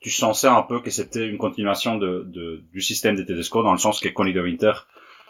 [0.00, 3.72] tu sentais un peu que c'était une continuation de, de, du système de Tedesco, dans
[3.72, 4.72] le sens que Connie de Winter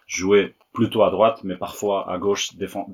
[0.07, 2.51] jouait plutôt à droite, mais parfois à gauche,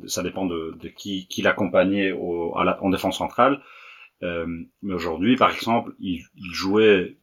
[0.06, 3.62] ça dépend de, qui, qui l'accompagnait en défense centrale.
[4.22, 4.46] Euh,
[4.82, 7.16] mais aujourd'hui, par exemple, il, il jouait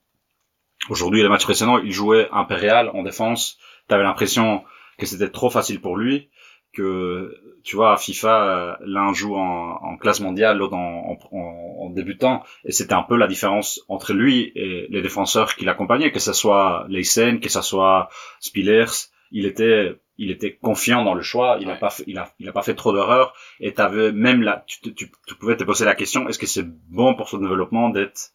[0.87, 3.57] Aujourd'hui, les matchs précédents, il jouait impérial en défense.
[3.87, 4.63] Tu avais l'impression
[4.97, 6.29] que c'était trop facile pour lui,
[6.73, 11.89] que tu vois, à FIFA, l'un joue en, en, classe mondiale, l'autre en, en, en,
[11.89, 16.19] débutant, et c'était un peu la différence entre lui et les défenseurs qui l'accompagnaient, que
[16.19, 21.57] ce soit Leisen, que ce soit Spillers, il était il était confiant dans le choix,
[21.61, 24.41] il n'a pas fait, il a, il a pas fait trop d'erreurs, et t'avais même
[24.41, 27.37] là, tu, tu, tu pouvais te poser la question, est-ce que c'est bon pour son
[27.37, 28.33] développement d'être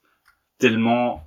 [0.58, 1.22] tellement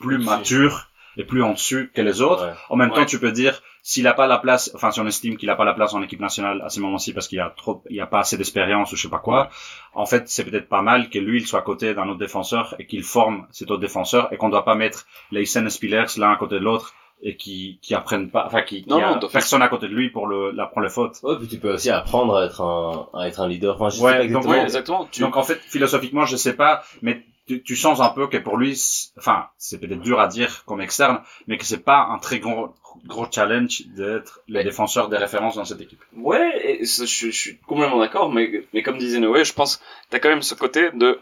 [0.00, 2.48] plus mature et plus en dessus que les autres?
[2.70, 5.36] En même temps, tu peux dire, s'il n'a pas la place, enfin, si on estime
[5.36, 7.50] qu'il n'a pas la place en équipe nationale à ce moment-ci parce qu'il y a
[7.50, 9.48] trop, il a pas assez d'expérience ou je sais pas quoi,
[9.94, 12.74] en fait, c'est peut-être pas mal que lui, il soit à côté d'un autre défenseur
[12.80, 16.36] et qu'il forme cet autre défenseur et qu'on doit pas mettre les Spillers l'un à
[16.36, 19.88] côté de l'autre et qui qui apprennent pas enfin qui, qui a personne à côté
[19.88, 22.44] de lui pour le la prendre les fautes ouais puis tu peux aussi apprendre à
[22.44, 23.74] être un à être un leader.
[23.74, 24.54] Enfin je ouais, sais pas exactement.
[24.54, 25.08] Donc, exactement.
[25.20, 28.58] Donc en fait philosophiquement je sais pas mais tu, tu sens un peu que pour
[28.58, 28.78] lui,
[29.16, 32.74] enfin, c'est peut-être dur à dire comme externe, mais que c'est pas un très gros,
[33.06, 36.02] gros challenge d'être le défenseur des références dans cette équipe.
[36.16, 40.18] Ouais, et je, je, suis complètement d'accord, mais, mais comme disait Noé, je pense, t'as
[40.18, 41.20] quand même ce côté de,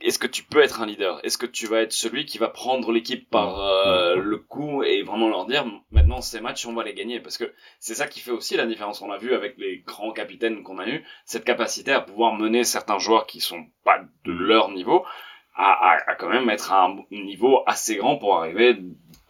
[0.00, 1.20] est-ce que tu peux être un leader?
[1.24, 5.02] Est-ce que tu vas être celui qui va prendre l'équipe par euh, le cou et
[5.02, 7.20] vraiment leur dire maintenant ces matchs on va les gagner?
[7.20, 9.00] Parce que c'est ça qui fait aussi la différence.
[9.00, 12.64] On l'a vu avec les grands capitaines qu'on a eu, cette capacité à pouvoir mener
[12.64, 15.04] certains joueurs qui sont pas de leur niveau
[15.56, 18.78] à, à, quand même être à un niveau assez grand pour arriver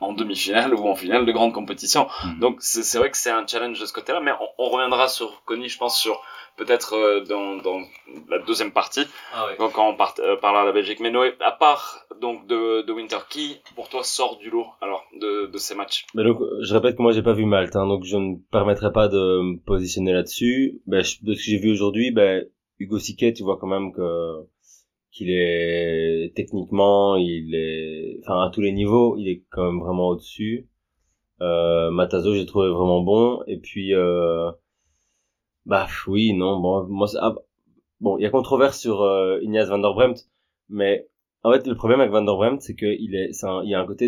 [0.00, 2.08] en demi-finale ou en finale de grande compétition.
[2.24, 2.38] Mhm.
[2.38, 5.42] Donc c'est vrai que c'est un challenge de ce côté-là, mais on, on, reviendra sur
[5.44, 6.22] Connie, je pense, sur
[6.56, 7.80] peut-être euh, dans, dans
[8.28, 11.00] la deuxième partie, ah quand on part, euh, parlera de la Belgique.
[11.00, 15.04] Mais Noé, à part donc de, de Winter, qui pour toi sort du lot alors
[15.20, 16.06] de, de ces matchs?
[16.14, 18.92] Mais donc, Je répète que moi j'ai pas vu Malte, hein, donc je ne permettrai
[18.92, 20.80] pas de me positionner là-dessus.
[20.86, 21.02] Ben, de
[21.34, 22.44] ce que j'ai vu aujourd'hui, ben,
[22.78, 24.46] Hugo Siquet, tu vois quand même que
[25.12, 30.08] qu'il est techniquement, il est, enfin à tous les niveaux, il est quand même vraiment
[30.08, 30.68] au-dessus.
[31.42, 33.42] Euh, Matazo, j'ai trouvé vraiment bon.
[33.46, 34.50] Et puis, euh,
[35.70, 37.34] bah oui, non, bon, moi, ah,
[38.00, 40.18] bon, il y a controverse sur euh, Ignace Van der Bremt,
[40.68, 40.94] mais
[41.42, 43.74] En fait, le problème avec Van der Bremt, c'est qu'il est, c'est un- il y
[43.74, 44.06] a un côté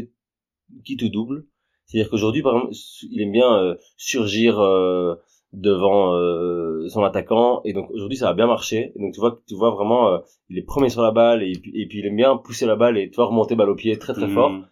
[0.84, 1.46] qui te double.
[1.86, 2.74] C'est-à-dire qu'aujourd'hui, par exemple,
[3.10, 5.14] il aime bien euh, surgir euh,
[5.54, 8.92] devant euh, son attaquant, et donc aujourd'hui, ça a bien marché.
[8.94, 10.18] Et donc tu vois, tu vois vraiment, euh,
[10.50, 12.76] il est premier sur la balle, et, puis- et puis il aime bien pousser la
[12.76, 14.50] balle et tu vois remonter balle au pied très très fort.
[14.50, 14.68] Mm.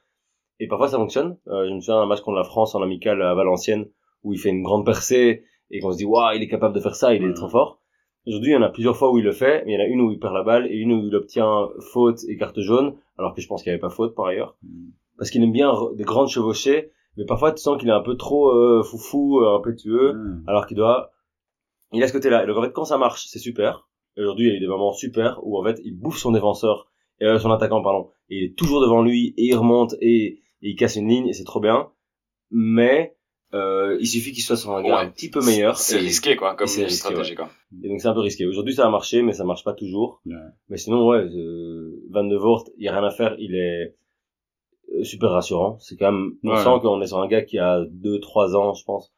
[0.61, 1.38] Et parfois ça fonctionne.
[1.48, 3.87] Euh, je me souviens d'un match contre la France en amical à Valenciennes
[4.22, 6.80] où il fait une grande percée et qu'on se dit waouh il est capable de
[6.80, 7.80] faire ça, il est trop fort.
[8.26, 9.85] Aujourd'hui il y en a plusieurs fois où il le fait, mais il y en
[9.85, 12.61] a une où il perd la balle et une où il obtient faute et carte
[12.61, 14.56] jaune, alors que je pense qu'il n'y avait pas faute par ailleurs.
[14.62, 14.90] Mm.
[15.16, 18.16] Parce qu'il aime bien des grandes chevauchées, mais parfois tu sens qu'il est un peu
[18.16, 20.44] trop euh, foufou, euh, impétueux, Mm.
[20.46, 21.11] alors qu'il doit...
[21.92, 22.44] Il a ce côté-là.
[22.44, 23.88] Et donc en fait quand ça marche, c'est super.
[24.16, 26.90] Aujourd'hui il y a eu des moments super où en fait il bouffe son défenseur,
[27.20, 30.40] et euh, son attaquant pardon, et il est toujours devant lui et il remonte et
[30.62, 31.90] et il casse une ligne et c'est trop bien.
[32.50, 33.16] Mais
[33.54, 35.06] euh, il suffit qu'il soit sur un gars Ouais.
[35.06, 35.76] un petit peu meilleur.
[35.76, 37.48] C'est risqué, quoi, comme c'est risqué, stratégie, quoi.
[37.82, 38.46] et donc c'est un peu risqué.
[38.46, 40.20] Aujourd'hui ça a marché, mais ça marche pas toujours.
[40.26, 40.34] Ouais.
[40.68, 43.34] Mais sinon ouais, euh, Van de Voort, il y a rien à faire.
[43.38, 43.96] Il est
[44.94, 45.78] euh, super rassurant.
[45.80, 46.56] C'est quand même, on Ouais.
[46.62, 49.12] sent qu'on est sur un gars qui a 2-3 ans, je pense,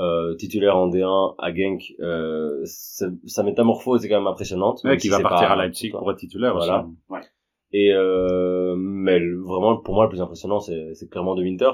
[0.00, 1.82] euh, titulaire en D1 à Genk.
[2.00, 4.80] Euh, sa métamorphose est quand même impressionnante.
[4.84, 6.86] Ouais, qui si va partir pas à Leipzig pour être titulaire Voilà.
[7.10, 7.26] aussi.
[7.72, 11.70] Et euh, mais le- vraiment pour moi le plus impressionnant c'est c'est clairement de Winter.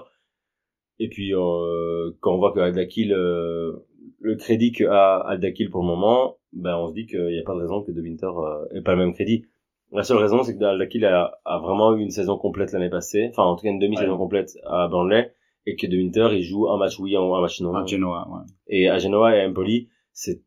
[0.98, 3.72] Et puis euh, quand on voit que Aldakil euh,
[4.20, 7.42] le crédit que a Aldakil pour le moment, ben on se dit qu'il n'y a
[7.42, 9.44] pas de raison que de Winter euh, ait pas le même crédit.
[9.92, 13.28] La seule raison c'est que Aldakil a, a vraiment eu une saison complète l'année passée,
[13.30, 14.18] enfin en tout cas une demi-saison Ouais.
[14.18, 15.32] complète à Burnley
[15.66, 17.74] et que de Winter il joue un match oui un match non.
[17.74, 18.44] À Genoa, ouais.
[18.68, 20.42] Et à Genoa et à Empoli, c'est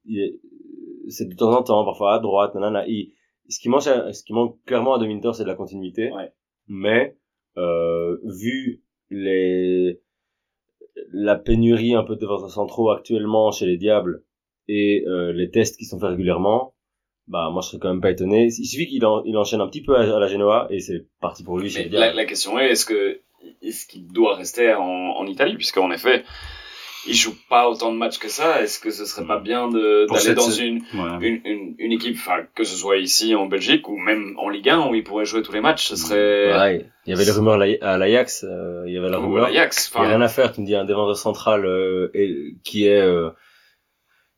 [1.09, 2.85] c'est de temps en temps, parfois à droite, nanana.
[2.87, 3.13] Il-
[3.49, 6.11] ce qui manque, ce qui manque clairement à De Winter, c'est de la continuité.
[6.11, 6.31] Ouais.
[6.67, 7.15] Mais
[7.57, 10.01] euh, vu les
[11.11, 14.23] la pénurie un peu de défenseurs centraux actuellement chez les Diables
[14.67, 16.73] et euh, les tests qui sont faits régulièrement,
[17.27, 18.45] bah moi je serais quand même pas étonné.
[18.47, 21.05] Il suffit qu'il en- il enchaîne un petit peu à, à la Genoa et c'est
[21.21, 22.05] parti pour lui chez les Diables.
[22.07, 23.19] la, la question est, est-ce que
[23.61, 25.55] est-ce qu'il doit rester en, en Italie?
[25.55, 26.23] Puisqu'en effet
[27.07, 30.05] il joue pas autant de matchs que ça est-ce que ce serait pas bien de
[30.07, 31.17] Pour d'aller dans une, Ouais.
[31.27, 34.69] une une une équipe enfin que ce soit ici en Belgique ou même en Ligue
[34.69, 37.31] 1 où il pourrait jouer tous les matchs ce serait Ouais, il y avait les
[37.31, 39.43] rumeurs à l'Ajax, à l'Ajax, euh, il y avait la rumeur.
[39.47, 42.55] l'Ajax Il y a rien à faire, tu me dis un défenseur central euh, et,
[42.63, 43.29] qui est euh,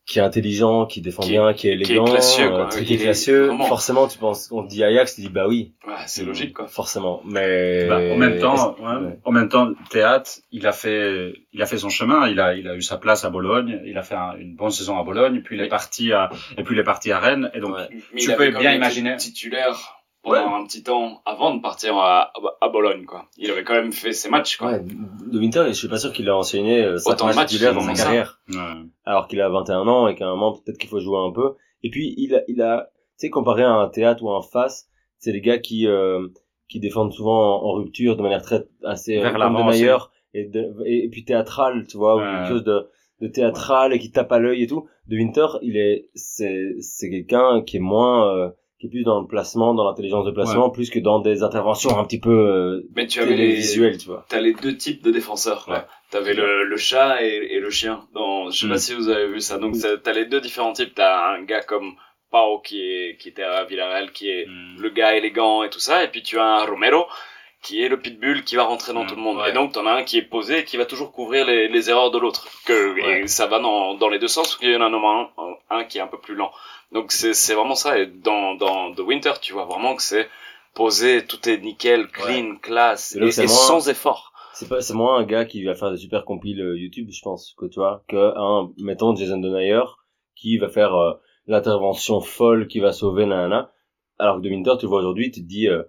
[0.09, 2.65] qui est intelligent, qui défend Qui est- bien, qui est qui est élégant, classieux, euh,
[2.67, 2.81] quoi.
[2.81, 3.45] qui est classieux.
[3.45, 5.73] vraiment- Forcément, tu penses, on te dit Ajax, tu dis bah oui,
[6.07, 7.21] c'est logique quoi forcément.
[7.25, 9.19] Mais Bah, en même temps, ouais, ouais.
[9.23, 12.27] en même temps, théâtre, il a fait, il a fait son chemin.
[12.27, 13.81] Il a, il a eu sa place à Bologne.
[13.85, 15.41] Il a fait un- une bonne saison à Bologne.
[15.45, 17.51] Puis il est parti à, et puis il est parti à Rennes.
[17.53, 17.87] Et donc, Ouais.
[17.91, 19.15] mais Tu il peux bien imaginer.
[19.17, 23.73] titulaire pendant un petit temps avant de partir à, à Bologne quoi il avait quand
[23.73, 26.83] même fait ses matchs quoi Ouais, de Winter, je suis pas sûr qu'il a enseigné
[26.83, 28.41] euh, Autant de matchs dans sa carrière.
[28.49, 28.55] ouais.
[29.05, 31.55] alors qu'il a 21 ans et qu'à un moment peut-être qu'il faut jouer un peu.
[31.83, 34.89] Et puis il a, il a, tu sais, comparé à un théâtre ou un face,
[35.17, 36.27] c'est les gars qui euh,
[36.67, 40.75] qui défendent souvent en, en rupture de manière très assez Vers l'avant meilleur et, de-
[40.85, 42.25] et, et puis théâtral, tu vois, ou Ouais.
[42.25, 42.87] quelque chose de
[43.21, 44.87] de théâtral et qui tape à l'œil et tout.
[45.07, 49.19] De Winter, il est c'est c'est quelqu'un qui est moins euh, qui est plus dans
[49.19, 52.87] le placement, dans l'intelligence de placement, plus que dans des interventions un petit peu euh,
[52.95, 54.25] mais tu avais les télévisuelles, tu vois.
[54.29, 55.73] t'as les deux types de défenseurs quoi.
[55.75, 55.83] Ouais.
[56.11, 58.07] T'avais le, le chat et, et le chien.
[58.13, 58.69] Dans, je sais Mm.
[58.69, 59.57] pas si vous avez vu ça.
[59.59, 60.95] Donc ça- t'as les deux différents types.
[60.95, 61.93] T'as un gars comme
[62.31, 64.81] Pau qui est qui était à Villarreal, qui est Mm.
[64.81, 66.03] le gars élégant et tout ça.
[66.03, 67.05] Et puis tu as un Romero
[67.61, 69.37] qui est le pitbull qui va rentrer dans tout le monde.
[69.37, 69.49] ouais.
[69.49, 71.89] Et donc t'en as un qui est posé et qui va toujours couvrir les, les
[71.89, 72.47] erreurs de l'autre.
[72.65, 73.21] Que Ouais.
[73.23, 74.57] et ça va dans, dans les deux sens.
[74.63, 75.29] Il y en a un,
[75.69, 76.51] un qui est un peu plus lent.
[76.91, 77.99] Donc c'est c'est vraiment ça.
[77.99, 80.27] Et dans dans The Winter, tu vois vraiment que c'est
[80.73, 84.31] posé, tout est nickel, clean, classe Et donc, et, c'est et moins- sans effort.
[84.53, 87.53] C'est pas, c'est moins un gars qui va faire des super compiles YouTube, je pense,
[87.57, 89.83] que tu vois, que un, mettons, Jason Donayer,
[90.35, 91.13] qui va faire euh,
[91.47, 93.71] l'intervention folle qui va sauver nanana.
[94.17, 95.83] Alors que De Winter, tu le vois aujourd'hui, tu te dis, euh,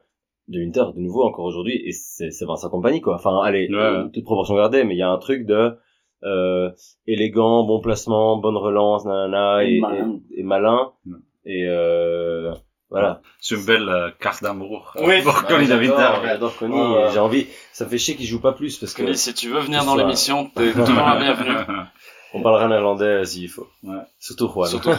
[0.49, 3.15] De Winter, de nouveau, encore aujourd'hui, et c'est, c'est Vincent Compagnie, quoi.
[3.17, 3.77] Enfin, allez, Ouais.
[3.77, 5.77] euh, toute proportion gardée, mais il y a un truc de,
[6.24, 6.70] euh,
[7.06, 10.20] élégant, bon placement, bonne relance, nanana, Et et, malin.
[10.35, 10.92] et, et malin.
[11.06, 11.12] Ouais.
[11.46, 12.52] Et, euh,
[12.90, 13.22] voilà.
[13.40, 14.92] C'est une belle euh, carte d'amour.
[15.00, 15.22] Oui.
[15.24, 18.92] Pour Bah, Connie j'adore, Connie, j'ai envie, ça fait chier qu'il joue pas plus, parce
[18.94, 21.56] que Connie, si tu veux venir dans l'émission, t'es toujours la bienvenue.
[22.35, 23.66] on parlera néerlandais s'il faut.
[23.83, 23.96] Ouais.
[24.18, 24.68] Surtout Juan.
[24.68, 24.90] Surtout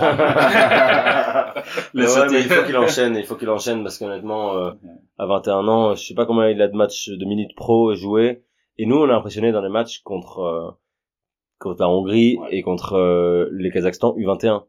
[1.94, 4.72] Mais Le ouais, mais il faut qu'il enchaîne, il faut qu'il enchaîne parce qu'honnêtement, euh,
[5.18, 8.44] à 21 ans, je sais pas combien il a de matchs de minutes pro joués.
[8.78, 10.72] Et nous, on est impressionné dans les matchs contre euh,
[11.62, 12.48] contre la Hongrie Ouais.
[12.52, 14.64] et contre euh, les Kazakhstan U21.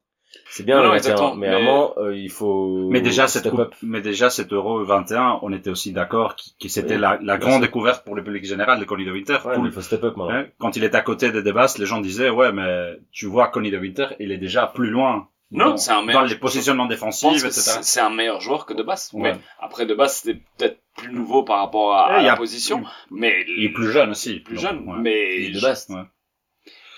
[0.49, 3.51] C'est bien Non, le non, 21, exactement, mais moment, euh, il faut Mais déjà, cette
[3.51, 3.75] coupe, up.
[3.83, 7.37] mais déjà, cet Euro 21, on était aussi d'accord que que c'était Oui, la, la
[7.37, 9.37] grande découverte pour le public général de Connie de Winter.
[9.45, 10.31] Ouais, Tout il faut step up maintenant.
[10.35, 13.49] hein, quand il est à côté de Debas, les gens disaient, ouais, mais tu vois
[13.49, 16.25] Connie de Winter, il est déjà plus loin Non, dans, c'est un dans meilleur.
[16.25, 17.81] les positionnements défensifs, etc.
[17.83, 19.11] c'est un meilleur joueur que de base.
[19.13, 19.33] Ouais.
[19.35, 22.27] Mais après de base c'était peut-être plus nouveau par rapport à, Ouais, à il y
[22.27, 24.41] la a- position, mais Il est plus jeune aussi.
[24.41, 24.79] plus donc, jeune.
[24.89, 24.95] ouais.
[24.99, 25.89] Mais Et de base.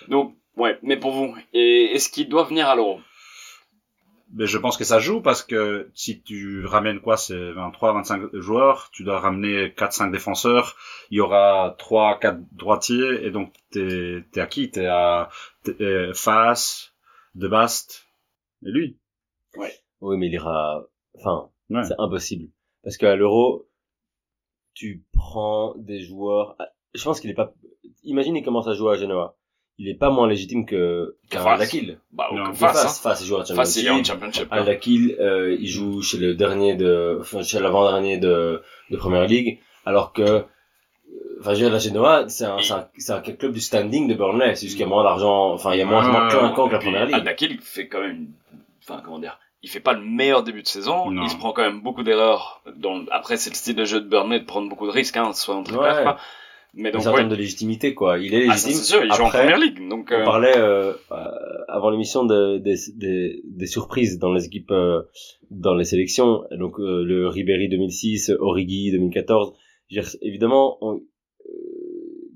[0.05, 0.11] Ouais.
[0.11, 0.79] donc ouais.
[0.83, 3.01] Mais pour vous, et est-ce qu'il doit venir à l'Euro?
[4.37, 8.35] Mais je pense que ça joue parce que si tu ramènes quoi, c'est 23, 25
[8.35, 10.75] joueurs, tu dois ramener 4, 5 défenseurs,
[11.11, 14.71] il y aura 3, 4 droitiers, et donc t'es, t'es à qui?
[14.73, 15.29] T'es à,
[15.63, 16.91] t'es, euh, Fas,
[17.37, 18.09] De Bast,
[18.67, 18.99] et lui.
[20.01, 20.83] Oui, mais il ira.
[21.17, 21.85] Enfin, Ouais.
[21.85, 22.51] c'est impossible.
[22.83, 23.69] Parce qu'à l'Euro,
[24.75, 26.57] tu prends des joueurs.
[26.93, 27.55] Je pense qu'il est pas.
[28.03, 29.37] Imagine, il commence à jouer à Genoa.
[29.79, 31.57] Il est pas moins légitime que qu'un.
[31.59, 31.99] Dakil.
[32.13, 32.85] Bah ou Non, que Face, face.
[33.05, 33.09] Hein.
[33.11, 34.05] face, il joue à Champions Face il est en League.
[34.07, 34.47] Championship.
[34.53, 39.27] Al Dakil, euh, il joue chez le dernier de, enfin, chez l'avant-dernier de, de Première
[39.27, 40.41] League, alors que, euh,
[41.41, 44.07] enfin, je veux dire, la Genoa, c'est un, c'est un, c'est un club du standing
[44.07, 46.29] de Burnley, c'est juste qu'il y a moins d'argent, enfin, il y a moins, moins
[46.29, 46.69] clinquant ouais.
[46.69, 47.15] que la Première Ligue.
[47.17, 48.33] Al-Dakil, il fait quand même, une-
[48.87, 51.11] enfin comment dire, il fait pas le meilleur début de saison.
[51.11, 51.23] Non.
[51.25, 52.63] Il se prend quand même beaucoup d'erreurs.
[52.77, 53.03] Dans...
[53.11, 55.63] Après, c'est le style de jeu de Burnley de prendre beaucoup de risques, hein, soyons
[55.65, 55.89] très Ouais.
[55.91, 56.19] clairs.
[56.77, 57.25] Mais donc, c'est en ouais.
[57.25, 58.19] de légitimité, quoi.
[58.19, 58.73] Il est Ah, ça, légitime.
[58.73, 59.89] c'est sûr, il joue en Après, première ligue.
[59.89, 61.17] Donc, On euh, parlait euh, euh,
[61.69, 65.03] avant l'émission de, des, des, des surprises dans les équipes, euh,
[65.51, 66.43] dans les sélections.
[66.59, 69.53] Donc euh, le Ribéry 2006, Origi 2014.
[69.91, 71.01] Je veux dire, évidemment, on- euh,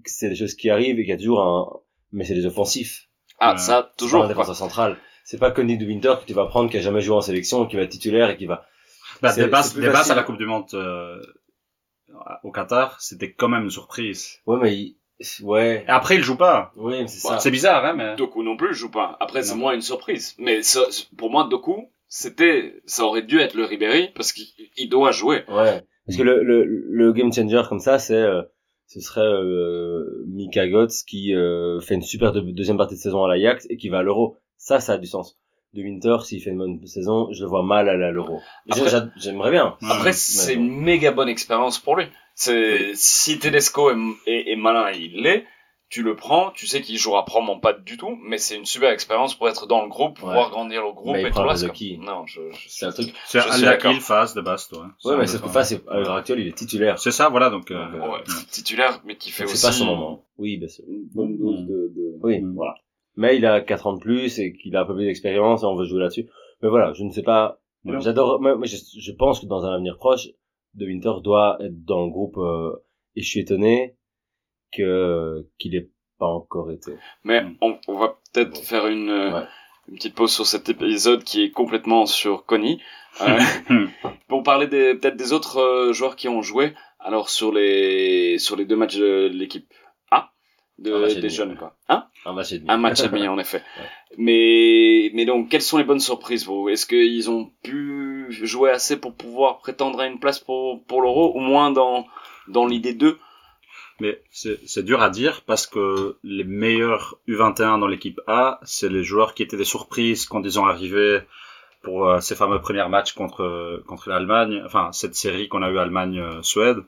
[0.04, 1.68] c'est des choses qui arrivent et qu'il y a toujours un,
[2.12, 3.08] mais c'est des offensifs.
[3.40, 4.20] ah, ça, C'est pas toujours.
[4.20, 4.34] un quoi.
[4.34, 4.96] défenseur central.
[5.24, 7.66] C'est pas Conny de Winter que tu vas prendre qui a jamais joué en sélection,
[7.66, 8.64] qui va être titulaire et qui va.
[9.20, 11.16] Bah, C'est- des bases, c'est des bases à la Coupe du Monde, euh,
[12.42, 14.38] au Qatar, c'était quand même une surprise.
[14.46, 14.96] Ouais, mais il-
[15.42, 16.72] ouais, Et après, il joue pas.
[16.76, 17.40] ouais, mais c'est Bah, ça.
[17.40, 18.16] C'est bizarre, hein, mais.
[18.16, 19.16] Doku non plus joue pas.
[19.20, 20.34] Après, c'est moins une surprise.
[20.38, 20.80] Mais ça,
[21.16, 25.44] pour moi, Doku, c'était, ça aurait dû être le Ribéry parce qu'il il doit jouer.
[25.48, 25.82] Ouais.
[26.06, 28.42] Parce que le, le, le game changer comme ça, c'est, euh,
[28.86, 33.24] ce serait euh, Mika Götze qui euh, fait une super de- deuxième partie de saison
[33.24, 34.36] à l'Ajax et qui va à l'Euro.
[34.56, 35.38] Ça, ça a du sens.
[35.74, 38.40] De Winter, s'il fait une bonne saison, je le vois mal aller à l'Euro.
[39.16, 39.76] J'aimerais bien.
[39.88, 42.06] Après, c'est une méga bonne expérience pour lui.
[42.34, 45.44] C'est, si Tedesco est, est, est malin, et il l'est,
[45.90, 48.90] tu le prends, tu sais qu'il jouera probablement pas du tout, mais c'est une super
[48.90, 50.32] expérience pour être dans le groupe, Ouais.
[50.32, 51.64] voir grandir le groupe Mais il et tout le reste.
[51.64, 53.12] de Non, je, je C'est un truc.
[53.26, 53.90] C'est Je suis d'accord.
[53.90, 54.78] Al-Dakil, Fas, De Bast, ouais.
[55.04, 56.98] Ouais, mais un- face, à l'heure actuelle, il est titulaire.
[56.98, 59.60] C'est ça, voilà, donc, euh, euh, Ouais, titulaire, mais qui fait Donc, aussi.
[59.62, 60.24] C'est pas son moment.
[60.38, 60.84] Oui, bien sûr.
[60.88, 62.18] Une bonne dose de, de...
[62.22, 62.54] Oui, Mm.
[62.54, 62.74] voilà.
[63.18, 65.66] Mais il a 4 ans de plus et qu'il a un peu plus d'expérience et
[65.66, 66.26] on veut jouer là-dessus.
[66.62, 67.60] Mais voilà, je ne sais pas.
[67.84, 68.40] J'adore.
[68.40, 70.28] Moi, moi, je, je pense que dans un avenir proche,
[70.74, 72.36] De Winter doit être dans le groupe.
[72.38, 72.72] euh,
[73.16, 73.96] et je suis étonné
[74.72, 76.92] que qu'il ait pas encore été.
[77.24, 79.46] Mais on, on va peut-être faire une, euh, Ouais.
[79.88, 82.80] une petite pause sur cet épisode qui est complètement sur Connie.
[83.22, 83.38] Euh,
[84.28, 86.74] pour parler des, peut-être des autres euh, joueurs qui ont joué.
[87.00, 89.72] Alors sur les sur les deux matchs de l'équipe
[90.78, 91.76] de, des demi, jeunes quoi.
[91.88, 92.06] Hein?
[92.24, 92.70] Un match et demi.
[92.70, 93.62] Un match et demi en effet.
[93.78, 93.86] Ouais.
[94.16, 96.68] Mais mais donc quelles sont les bonnes surprises vous?
[96.68, 101.36] Est-ce qu'ils ont pu jouer assez pour pouvoir prétendre à une place pour pour l'Euro
[101.36, 102.06] ou moins dans
[102.46, 103.18] dans l'idée 2
[104.00, 108.88] Mais c'est c'est dur à dire parce que les meilleurs U21 dans l'équipe A, c'est
[108.88, 111.20] les joueurs qui étaient des surprises quand ils ont arrivé
[111.82, 115.78] pour euh, ces fameux premiers matchs contre contre l'Allemagne, enfin cette série qu'on a eu
[115.78, 116.78] Allemagne-Suède,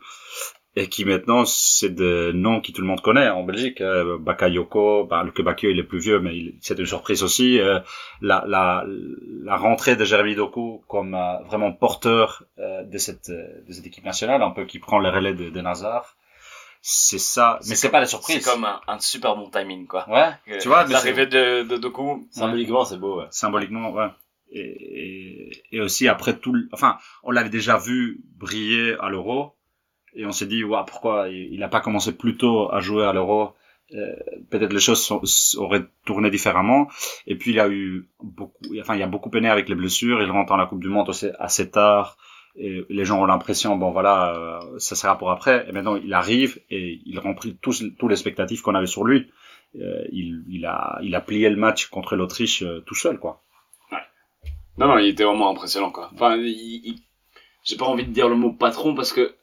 [0.76, 3.80] et qui maintenant c'est des noms qui tout le monde connaît en Belgique.
[3.80, 7.58] Euh, Bakayoko, bah, Luke Bakio il est plus vieux, mais il- c'est une surprise aussi.
[7.58, 7.80] Euh,
[8.20, 8.84] la, la
[9.42, 13.86] la rentrée de Jérémy Doku comme euh, vraiment porteur euh, de cette euh, de cette
[13.86, 16.16] équipe nationale, un peu qui prend les relais de, de Nazar.
[16.82, 18.42] C'est ça, mais c'est pas la surprise.
[18.42, 20.08] C'est comme un, un super bon timing quoi.
[20.08, 22.26] Ouais, Euh, tu vois, mais l'arrivée de, de Doku.
[22.30, 23.18] Symboliquement, c'est beau.
[23.20, 23.26] Ouais.
[23.30, 24.06] symboliquement, ouais.
[24.52, 29.52] Et, et, et aussi après tout, le- enfin, on l'avait déjà vu briller à l'Euro,
[30.14, 33.12] et on s'est dit, ouais, pourquoi il n'a pas commencé plus tôt à jouer à
[33.12, 33.54] l'Euro
[33.92, 34.14] Euh,
[34.50, 35.10] Peut-être les choses
[35.56, 36.88] auraient tourné différemment.
[37.26, 40.22] Et puis il a eu beaucoup, enfin, il a beaucoup peiné avec les blessures.
[40.22, 42.16] Il rentre dans la Coupe du Monde assez, tard.
[42.56, 45.66] Et les gens ont l'impression, bon voilà, euh, ça sera pour après.
[45.68, 49.30] Et maintenant, il arrive et il remplit tous, tous les spectatifs qu'on avait sur lui.
[49.76, 53.42] Euh, il, il, a, il a plié le match contre l'Autriche tout seul, quoi.
[54.78, 56.10] Non, non, il était vraiment impressionnant, quoi.
[56.14, 56.36] Enfin,
[57.64, 59.34] j'ai pas envie de dire le mot patron parce que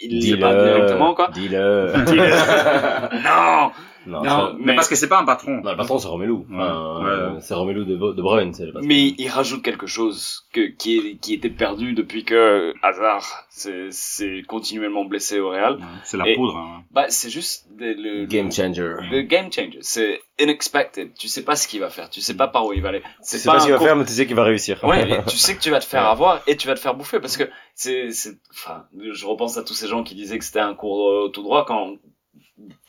[0.00, 1.30] il l'est pas directement, quoi.
[1.32, 1.92] Dis-le.
[3.24, 3.70] Non!
[4.06, 5.60] Non, Mais parce que c'est pas un patron.
[5.62, 6.32] non, le patron, c'est Romelu.
[6.32, 7.10] Ouais, Enfin, ouais.
[7.10, 8.86] euh, C'est Romelu de, de Bruyne, c'est le patron.
[8.88, 14.42] Mais il rajoute quelque chose que, qui, est, qui était perdu depuis que Hazard s'est
[14.46, 15.78] continuellement blessé au Real.
[16.04, 16.56] C'est la Et- poudre.
[16.56, 16.84] Hein.
[16.90, 18.94] Bah, c'est juste des- le, Game changer.
[19.10, 19.78] le game changer.
[19.80, 21.12] C'est unexpected.
[21.18, 22.10] Tu sais pas ce qu'il va faire.
[22.10, 23.00] Tu sais pas par où il va aller.
[23.00, 24.82] Tu sais pas ce qu'il va faire, mais tu sais qu'il va réussir.
[24.84, 27.20] Ouais, tu sais que tu vas te faire avoir et tu vas te faire bouffer
[27.20, 27.44] parce que
[27.74, 31.08] c'est, c'est, enfin, je repense à tous ces gens qui disaient que c'était un cours
[31.10, 31.94] euh, tout droit quand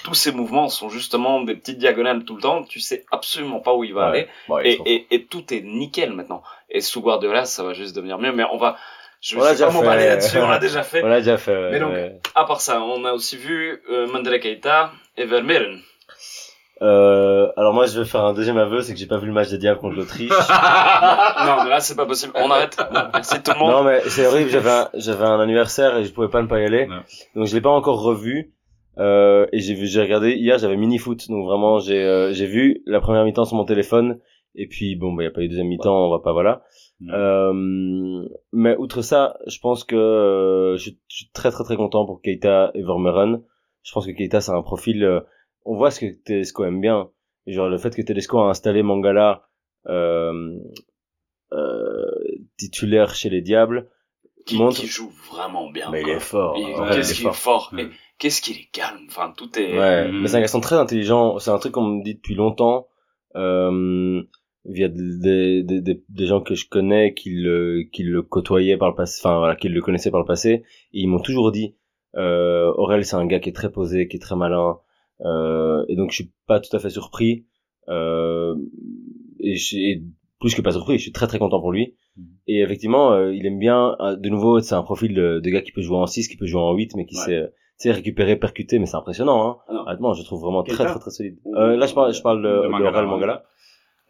[0.03, 2.63] tous ces mouvements sont justement des petites diagonales tout le temps.
[2.63, 4.27] Tu sais absolument pas où il va Ouais.
[4.49, 4.79] aller.
[4.85, 6.43] Et, et, et tout est nickel maintenant.
[6.69, 8.31] Et sous Guardiola, ça va juste devenir mieux.
[8.31, 8.75] Mais on va,
[9.21, 9.83] je vais pas déjà fait.
[9.83, 11.03] là-dessus, on l'a déjà fait.
[11.03, 11.55] On l'a déjà fait.
[11.55, 12.19] ouais, Mais donc- ouais.
[12.35, 15.79] À part ça, on a aussi vu euh, Mandela Keita et Vermeeren.
[16.81, 19.33] Euh, alors moi, je vais faire un deuxième aveu, c'est que j'ai pas vu le
[19.33, 20.29] match des Diables contre l'Autriche.
[20.29, 22.33] non, mais là, c'est pas possible.
[22.35, 22.77] On arrête.
[23.13, 23.71] Merci tout le monde.
[23.71, 24.49] non, mais c'est horrible.
[24.49, 26.87] J'avais un, j'avais un anniversaire et je pouvais pas ne pas y aller.
[27.35, 28.51] Donc je l'ai pas encore revu.
[28.97, 31.27] Euh, et j'ai vu, j'ai regardé hier, j'avais mini foot.
[31.29, 34.19] Donc vraiment, j'ai, euh, j'ai vu la première mi-temps sur mon téléphone.
[34.55, 36.63] Et puis bon, bah y a pas eu de deuxième mi-temps, on va pas voilà.
[37.01, 37.13] Ouais.
[37.13, 38.23] Euh,
[38.53, 42.05] mais outre ça, je pense que euh, je, suis- je suis très très très content
[42.05, 43.41] pour Keita et Vermeeren.
[43.83, 45.03] Je pense que Keita c'est un profil.
[45.03, 45.19] euh,
[45.65, 47.09] on voit ce que Tedesco aime bien.
[47.47, 49.43] Et genre le fait que Tedesco a installé Mangala
[49.87, 50.57] euh,
[51.51, 52.05] euh,
[52.57, 53.89] titulaire chez les Diables,
[54.45, 54.79] qui, montre.
[54.79, 55.89] qui joue vraiment bien.
[55.91, 56.55] mais il est fort.
[56.55, 56.61] Ouais,
[56.95, 57.73] qu'est-ce il est qu'il est fort.
[57.77, 57.87] Et
[58.19, 59.05] qu'est-ce qu'il est calme?
[59.07, 59.77] Enfin, tout est.
[59.77, 60.21] Ouais, Mhm.
[60.21, 61.39] mais c'est un garçon très intelligent.
[61.39, 62.87] C'est un truc qu'on me dit depuis longtemps,
[63.35, 64.21] euh,
[64.65, 68.89] via des, des, des, des gens que je connais qui le, qui le côtoyaient par
[68.89, 70.63] le passé, enfin voilà, qui le connaissaient par le passé.
[70.93, 71.75] Et ils m'ont toujours dit,
[72.15, 74.77] euh, Aurel, c'est un gars qui est très posé, qui est très malin.
[75.21, 77.45] Euh, et donc je suis pas tout à fait surpris.
[77.89, 78.55] Euh,
[79.39, 80.03] et, je, et
[80.39, 81.95] plus que pas surpris, je suis très très content pour lui.
[82.17, 82.25] Mhm.
[82.47, 85.61] Et effectivement, euh, il aime bien, euh, de nouveau, c'est un profil de, de gars
[85.61, 87.49] qui peut jouer en 6, qui peut jouer en 8, mais qui Ouais.
[87.77, 89.73] sait, euh, récupérer, percuter, mais c'est impressionnant, hein.
[89.73, 89.81] Non.
[89.87, 91.37] Honnêtement, je trouve vraiment très très très solide.
[91.55, 93.05] Euh, là, je parle, je parle de, De de Mangala, ouais.
[93.07, 93.43] Mangala.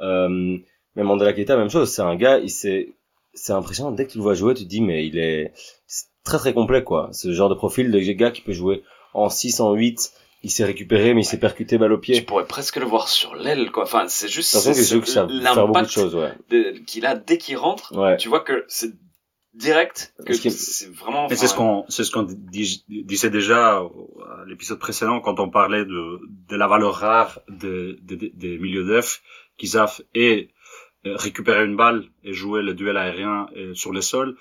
[0.01, 0.57] Euh,
[0.95, 1.89] mais Mandela Keita, même chose.
[1.89, 2.89] C'est un gars, il s'est,
[3.33, 3.91] c'est impressionnant.
[3.91, 5.51] Dès que tu le vois jouer, tu te dis, mais il est
[5.87, 7.09] c'est très très complet, quoi.
[7.23, 8.83] Le genre de profil de gars qui peut jouer
[9.13, 10.11] en 6, en 8.
[10.45, 12.21] Il s'est récupéré, mais il s'est percuté balle au Tu pied.
[12.21, 13.83] pourrais presque le voir sur l'aile, quoi.
[13.83, 14.59] Enfin, c'est juste que
[15.07, 16.33] ça faire beaucoup de choses, ouais.
[16.85, 17.97] qu'il a dès qu'il rentre.
[17.97, 18.15] Ouais.
[18.17, 18.91] Tu vois que c'est
[19.55, 21.27] direct, que c'est vraiment.
[21.29, 23.89] Et c'est ce enfin, qu'on, c'est ce qu'on dis- disait déjà à
[24.47, 26.19] l'épisode précédent quand on parlait de,
[26.49, 29.21] de la valeur rare de- de- de- des milieux def
[29.57, 30.49] qui savent et
[31.07, 34.37] euh, récupérer une balle et jouer le duel aérien euh, sur le sol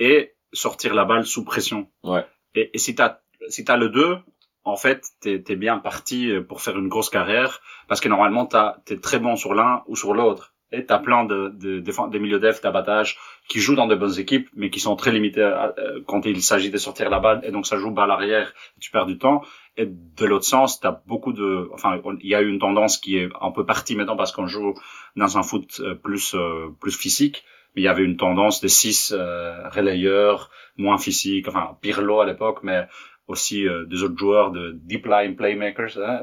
[0.00, 1.88] et sortir la balle sous pression.
[2.02, 2.24] Ouais.
[2.54, 4.16] Et, et si t'as, si t'as le deux,
[4.64, 8.48] en fait, t'es, t'es bien parti euh, pour faire une grosse carrière parce que normalement
[8.86, 10.52] t'es très bon sur l'un ou sur l'autre.
[10.72, 13.16] Et t'as plein de, de, défense- des milieux def d'abattage
[13.48, 16.42] qui jouent dans de bonnes équipes, mais qui sont très limités à- euh, quand il
[16.42, 19.42] s'agit de sortir la balle, et donc ça joue balle arrière, tu perds du temps.
[19.76, 23.28] Et de l'autre sens, t'as beaucoup de, enfin, il y a une tendance qui est
[23.40, 24.74] un peu partie maintenant parce qu'on joue
[25.14, 27.44] dans un foot euh, plus euh, plus physique,
[27.76, 32.26] mais il y avait une tendance de six euh, relayeurs moins physiques, enfin Pirlo à
[32.26, 32.88] l'époque, mais
[33.26, 35.98] aussi euh, des autres joueurs de deep line playmakers.
[35.98, 36.22] hein.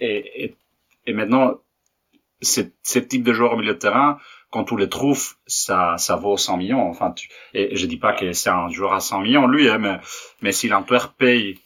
[0.00, 0.56] et, et,
[1.06, 1.54] et maintenant,
[2.40, 2.72] ces
[3.08, 4.18] types de joueurs au milieu de terrain,
[4.50, 6.88] quand tu les trouves, ça, ça vaut 100 millions.
[6.88, 9.78] Enfin, tu, et je dis pas que c'est un joueur à 100 millions, lui, hein,
[9.78, 9.98] mais,
[10.40, 11.58] mais si l'Antwerp paye,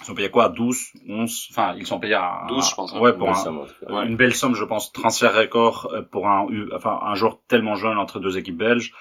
[0.00, 3.00] ils sont payés quoi, 12, 11, enfin, ils sont payés à, 12, je pense, hein.
[3.00, 3.66] ouais, pour un.
[3.88, 4.06] Ouais.
[4.06, 7.98] une belle somme, je pense, transfert record euh, pour un, enfin, un joueur tellement jeune
[7.98, 8.94] entre deux équipes belges.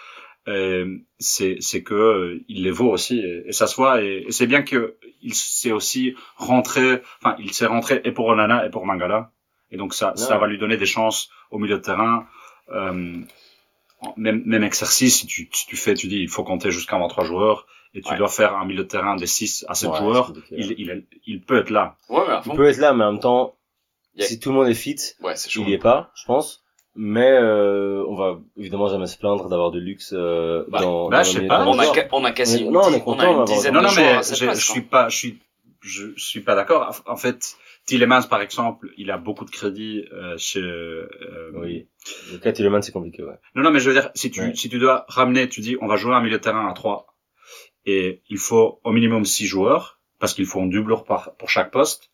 [0.50, 4.24] Euh, c'est c'est que euh, il les vaut aussi et, et ça se voit et,
[4.28, 4.82] et c'est bien que
[5.22, 6.04] il s'est aussi
[6.38, 6.86] rentré
[7.20, 9.22] enfin il s'est rentré et pour Onana et pour Mangala
[9.72, 12.16] et donc ça ça va lui donner des chances au milieu de terrain
[12.78, 13.18] euh,
[14.16, 17.68] même même exercice si tu tu fais tu dis il faut compter jusqu'à 23 joueurs
[17.94, 18.18] et tu Ouais.
[18.18, 21.06] dois faire un milieu de terrain de 6 à 7 Ouais, joueurs il, il est-
[21.26, 23.58] il peut être là Ouais, Il peut être là, mais en même temps,
[24.18, 24.96] si tout le monde est fit,
[25.50, 25.64] chaud.
[25.64, 26.64] il y est pas, je pense.
[26.96, 31.18] Mais euh, on va évidemment jamais se plaindre d'avoir de luxe euh, Bah, dans, bah,
[31.18, 31.66] dans je sais pas.
[31.66, 33.28] On a, on a quasi On non, on est content a
[33.68, 34.56] une Non, de non, joueurs mais je, place, je quoi.
[34.56, 35.40] suis pas, je suis,
[35.82, 37.02] je suis pas d'accord.
[37.06, 40.60] En fait, Tillemans, par exemple, il a beaucoup de crédit euh, chez.
[40.60, 41.08] euh,
[41.54, 41.88] Oui.
[42.34, 43.38] Le cas Tilleman, c'est compliqué, ouais.
[43.56, 44.56] Non, non, mais je veux dire, si tu, Ouais.
[44.56, 47.06] si tu dois ramener, tu dis, on va jouer un milieu de terrain à 3
[47.86, 51.72] et il faut au minimum 6 joueurs parce qu'il faut un doubleur par pour chaque
[51.72, 52.10] poste.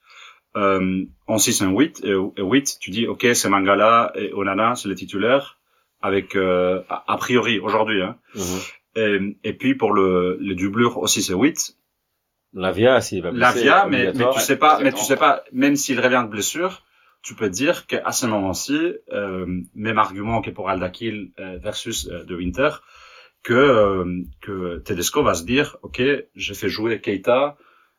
[0.55, 4.75] Euh, en 6 un 8 et, et 8, tu dis, ok, c'est Mangala et Onana,
[4.75, 5.59] c'est les titulaires
[6.01, 8.01] avec euh, a, a priori aujourd'hui.
[8.01, 8.17] Hein.
[8.35, 8.41] Mhm.
[8.97, 11.75] Et, et puis pour le, le doublure aussi c'est 8
[12.53, 15.99] Lavia, s'il va blesser, Lavia, mais, tu sais pas, mais tu sais pas, même s'il
[15.99, 16.83] revient de blessure,
[17.21, 19.45] tu peux te dire qu'à ce moment-ci, euh,
[19.75, 22.69] même argument que pour Aldakil euh, versus euh, de Winter,
[23.43, 26.01] que euh, que Tedesco va se dire, ok,
[26.35, 27.57] j'ai fait jouer Keita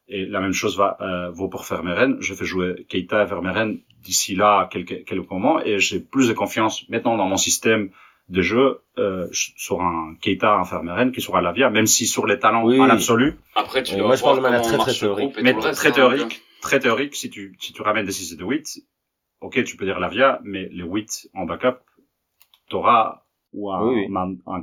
[0.08, 3.78] et la même chose va euh, vaut pour Vermeeren, je fais jouer Keita et Vermeeren
[4.02, 7.90] d'ici là quelques quelques moments et j'ai plus de confiance maintenant dans mon système
[8.28, 12.26] de jeu euh, sur un Keita, un Vermeeren que sur un Lavia, même si sur
[12.26, 12.80] les talents Oui.
[12.80, 15.36] en absolu, Après, tu Euh, moi, je parle de manière très, très théorique.
[15.42, 18.44] mais très, hein, théorique, très théorique, si tu, si tu ramènes des 6 et des
[18.44, 18.82] 8,
[19.42, 21.78] ok, tu peux dire Lavia, mais les 8 en backup,
[22.68, 23.25] t'auras
[23.56, 24.06] ou un, Oui,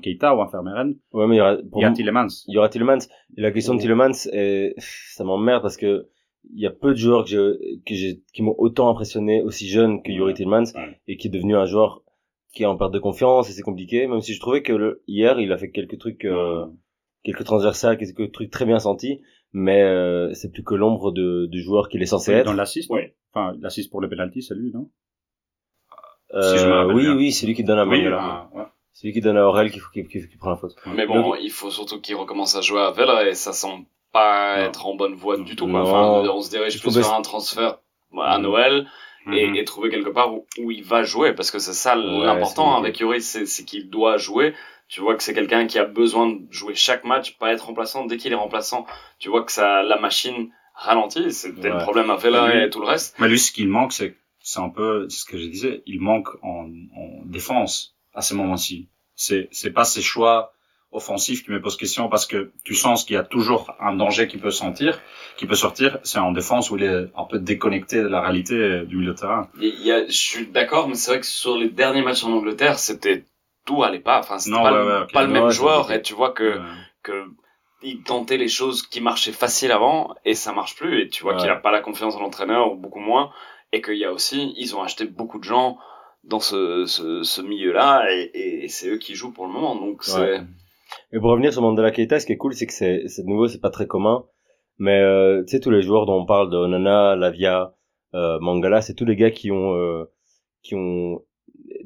[0.01, 2.27] Keita ou un Vermeeren, Ouais, mais il y aura, pour il y a Tillemans.
[2.47, 2.99] il y aura Tillemans.
[3.35, 6.07] Et la question de Tillemans, est, ça m'emmerde parce que
[6.53, 9.67] il y a peu de joueurs que je, que j'ai, qui m'ont autant impressionné aussi
[9.67, 10.99] jeune que Yuri Tillmans Ouais.
[11.07, 12.03] et qui est devenu un joueur
[12.53, 14.07] qui est en perte de confiance et c'est compliqué.
[14.07, 16.65] Même si je trouvais que le, hier il a fait quelques trucs, euh,
[17.23, 19.21] quelques transversales, quelques trucs très bien sentis,
[19.53, 22.45] mais euh, c'est plus que l'ombre de, du joueur qu'il est censé être.
[22.45, 23.15] Dans l'assist, Ouais.
[23.33, 24.89] Enfin, l'assist pour le penalty, c'est lui, non?
[26.33, 27.15] Euh, si je me rappelle oui, bien.
[27.15, 28.19] oui, c'est lui qui donne à Oui, Mangala.
[28.21, 28.63] ah, ouais.
[28.93, 30.75] C'est lui qui donne à Aurel qui, qui, qui, qui prend la faute.
[30.85, 33.85] Mais bon, Donc- il faut surtout qu'il recommence à jouer à Vela et ça semble
[34.11, 34.65] pas Non.
[34.65, 35.67] être en bonne voie du tout.
[35.67, 35.81] Quoi.
[35.81, 37.79] Enfin, on se dirige faut plus vers un transfert
[38.21, 38.87] à Noël
[39.31, 39.55] et, Mhm.
[39.55, 42.73] et trouver quelque part où, où il va jouer parce que c'est ça Ouais, l'important
[42.73, 44.53] c'est avec Yuri, c'est c'est qu'il doit jouer.
[44.89, 48.05] Tu vois que c'est quelqu'un qui a besoin de jouer chaque match, pas être remplaçant.
[48.05, 48.85] Dès qu'il est remplaçant,
[49.17, 51.31] tu vois que ça, la machine ralentit.
[51.31, 51.81] C'était le Ouais.
[51.81, 53.15] problème à Vela Et lui- et tout le reste.
[53.17, 56.27] Mais lui, ce qu'il manque, c'est, c'est un peu, ce que je disais, il manque
[56.43, 56.65] en,
[56.95, 58.89] en défense à ce moment-ci.
[59.15, 60.53] C'est, c'est pas ses choix
[60.91, 64.27] offensifs qui me posent question parce que tu sens qu'il y a toujours un danger
[64.27, 64.99] qui peut sentir,
[65.37, 65.97] qui peut sortir.
[66.03, 69.17] C'est en défense où il est un peu déconnecté de la réalité du milieu de
[69.17, 69.49] terrain.
[69.59, 72.31] Il y a, je suis d'accord, mais c'est vrai que sur les derniers matchs en
[72.31, 73.25] Angleterre, c'était
[73.65, 74.19] tout allait pas.
[74.19, 75.11] Enfin, c'était Non, pas, ouais, le, ouais, ok.
[75.13, 75.91] pas le Non, même joueur.
[75.91, 76.59] Et tu vois que
[77.01, 77.25] que
[77.81, 81.35] il tentait les choses qui marchaient facile avant et ça marche plus et tu vois
[81.35, 83.31] qu'il a pas la confiance de l'entraîneur ou beaucoup moins
[83.73, 85.77] et qu'il y a aussi ils ont acheté beaucoup de gens
[86.23, 89.51] dans ce, ce, ce milieu là et, et, et c'est eux qui jouent pour le
[89.51, 90.41] moment donc c'est Ouais.
[91.11, 93.27] Et pour revenir sur Mandela Keita, ce qui est cool, c'est que c'est, c'est de
[93.27, 94.25] nouveau, c'est pas très commun.
[94.77, 97.73] Mais euh, tu sais, tous les joueurs dont on parle, de Onana, Lavia,
[98.13, 100.05] euh, Mangala, c'est tous les gars qui ont euh,
[100.61, 101.23] qui ont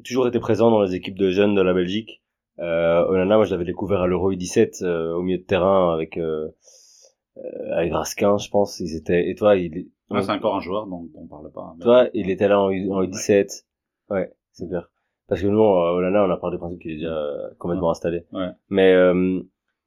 [0.04, 2.22] toujours été présents dans les équipes de jeunes de la Belgique.
[2.58, 6.18] Euh, Onana, moi, je l'avais découvert à l'Euro U17 euh, au milieu de terrain avec
[6.18, 6.48] euh,
[7.38, 7.40] euh,
[7.76, 8.78] avec Raskin, je pense.
[8.80, 9.28] Ils étaient.
[9.30, 11.74] Et toi, il, Ah, C'est encore un joueur dont on parle pas.
[11.78, 13.64] mais- toi, il était là en U17.
[14.10, 14.90] Ouais, c'est clair.
[15.28, 17.90] Parce que nous, euh, Olana, on a parlé du principe qu'il est déjà euh, complètement
[17.90, 18.24] installé.
[18.32, 18.48] Ouais.
[18.70, 19.40] Mais, euh,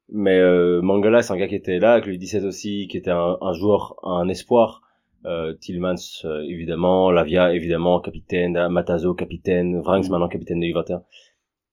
[0.08, 3.10] mais euh, Mangala, c'est un gars qui était là, avec le U17 aussi, qui était
[3.10, 4.82] un, un joueur, un espoir.
[5.24, 5.94] Euh, Tillmans,
[6.24, 10.10] euh, évidemment, Lavia, évidemment, capitaine, Matazo, capitaine, Vranks, Mhm.
[10.10, 11.02] maintenant capitaine de U21.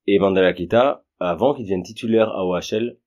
[0.07, 2.97] Et Mandela Kita, avant qu'il devienne titulaire à OHL,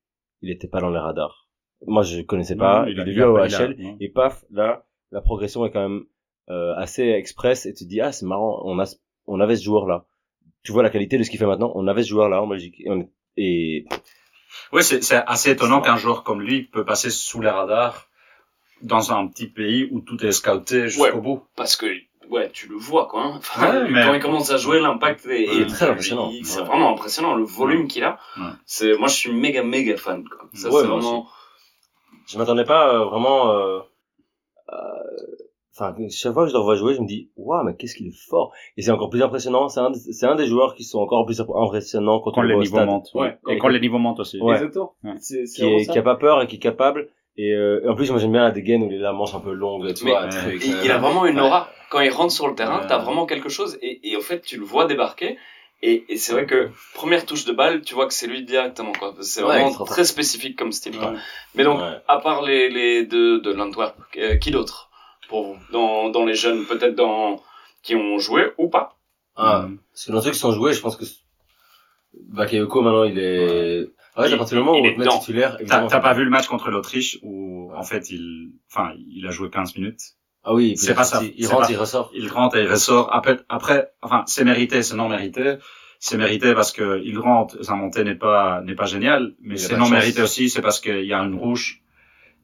[0.42, 1.48] il était pas dans les radars.
[1.86, 5.64] Moi, je connaissais pas, Non, il est a à OHL, et paf, là, la progression
[5.66, 6.04] est quand même
[6.50, 8.84] euh, assez express, et tu te dis, ah, c'est marrant, on a,
[9.26, 10.04] on avait ce joueur-là.
[10.62, 12.76] Tu vois la qualité de ce qu'il fait maintenant, on avait ce joueur-là en Belgique.
[12.80, 13.84] Et, on- et
[14.72, 18.08] Oui, c'est, c'est assez étonnant qu'un joueur comme lui peut passer sous les radars
[18.82, 21.12] dans un petit pays où tout est scouté jusqu'au Ouais.
[21.20, 21.42] bout.
[21.56, 21.86] parce que
[22.30, 23.34] ouais tu le vois quoi hein.
[23.36, 26.30] Enfin, Ouais, mais- quand il commence à jouer l'impact est, très impressionnant.
[26.32, 26.66] il- c'est Ouais.
[26.66, 28.44] vraiment impressionnant le volume qu'il a Ouais.
[28.66, 30.48] c'est moi je suis méga méga fan quoi.
[30.54, 31.28] ça Ouais, c'est moi vraiment
[32.28, 33.50] je m'attendais pas euh, vraiment...
[33.52, 33.80] euh,
[34.72, 34.76] euh,
[35.74, 38.06] Enfin, chaque fois que je le revois jouer, je me dis, waouh, mais qu'est-ce qu'il
[38.08, 38.52] est fort.
[38.76, 39.68] Et c'est encore plus impressionnant.
[39.68, 42.42] C'est un, des- c'est un des joueurs qui sont encore plus impressionnants quand, Quand on
[42.42, 42.88] le les voit au niveaux stade.
[42.88, 43.10] montent.
[43.14, 43.38] Ouais.
[43.48, 44.38] Et quand les niveaux montent aussi.
[44.40, 44.54] Ouais.
[44.54, 44.94] Exactement.
[45.02, 45.14] Ouais.
[45.18, 47.08] C'est, c'est Qui, est, qui a pas peur et qui est capable.
[47.38, 49.34] Et, euh, et en plus, moi j'aime bien la dégaine où il a la manche
[49.34, 50.24] un peu longue, tu Mais- vois.
[50.24, 50.28] Ouais.
[50.28, 51.46] très- il, il a vraiment une Ouais.
[51.46, 52.86] aura quand il rentre sur le terrain Ouais.
[52.86, 55.36] t'as vraiment quelque chose et, et au fait tu le vois débarquer
[55.82, 58.92] et, et c'est vrai que première touche de balle tu vois que c'est lui directement
[58.98, 61.10] quoi c'est vraiment très spécifique comme style quoi.
[61.12, 61.16] Ouais.
[61.54, 61.96] mais donc Ouais.
[62.08, 64.88] à part les, les deux de l'Antwerp euh, qui d'autre?
[65.32, 67.40] Pour vous dans, dans les jeunes peut-être dans
[67.82, 68.86] qui ont joué ou pas
[69.36, 69.78] Ah, Mm.
[69.90, 71.04] parce que dans ceux qui sont joués, je pense que
[72.14, 73.88] Bakayoko maintenant il est.
[74.16, 76.46] Ouais, à partir du moment où Il on met titulaire, T'as, pas vu le match
[76.46, 80.00] contre l'Autriche où, en fait, il, enfin, il a joué 15 minutes.
[80.44, 81.22] Ah oui, C'est il pas ça.
[81.34, 82.10] Il rentre, pas- il ressort.
[82.14, 83.08] Il rentre et il ressort.
[83.14, 85.54] Après, après, enfin, c'est mérité, c'est non mérité.
[85.98, 89.64] C'est mérité parce que il rentre, sa montée n'est pas, n'est pas géniale, mais Il
[89.64, 89.92] a c'est non chance.
[89.92, 91.80] mérité aussi, c'est parce qu'il y a une rouge.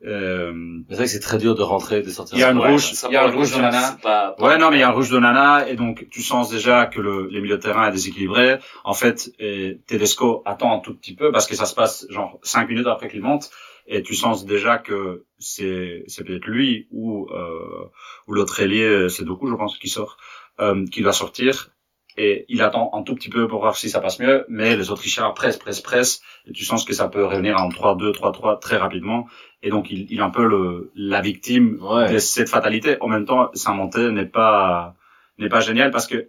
[0.04, 0.52] Euh,
[0.88, 2.36] c'est vrai que c'est très dur de rentrer, de sortir.
[2.36, 3.96] Il y a Ouais, rouge, il y a le rouge de Nana.
[4.02, 6.22] pas- pas- Ouais, non, mais il y a un rouge de Nana, et donc tu
[6.22, 8.58] sens déjà que le, les milieux de terrain est déséquilibré.
[8.84, 12.38] En fait, et Tedesco attend un tout petit peu parce que ça se passe genre
[12.42, 13.50] cinq minutes après qu'il monte,
[13.86, 17.86] et tu sens déjà que c'est c'est peut-être lui ou euh,
[18.26, 20.16] ou l'autre ailier, c'est Doku, je pense, qui sort,
[20.60, 21.70] euh, qui va sortir.
[22.18, 24.90] Et il attend un tout petit peu pour voir si ça passe mieux, mais les
[24.90, 28.76] Autrichiens pressent, pressent, pressent, et tu sens que ça peut revenir en 3-2, 3-3 très
[28.76, 29.26] rapidement.
[29.62, 32.12] Et donc il, il est un peu le, la victime Ouais.
[32.12, 32.96] de cette fatalité.
[33.00, 34.94] En même temps, sa montée n'est pas
[35.38, 36.28] n'est pas géniale parce que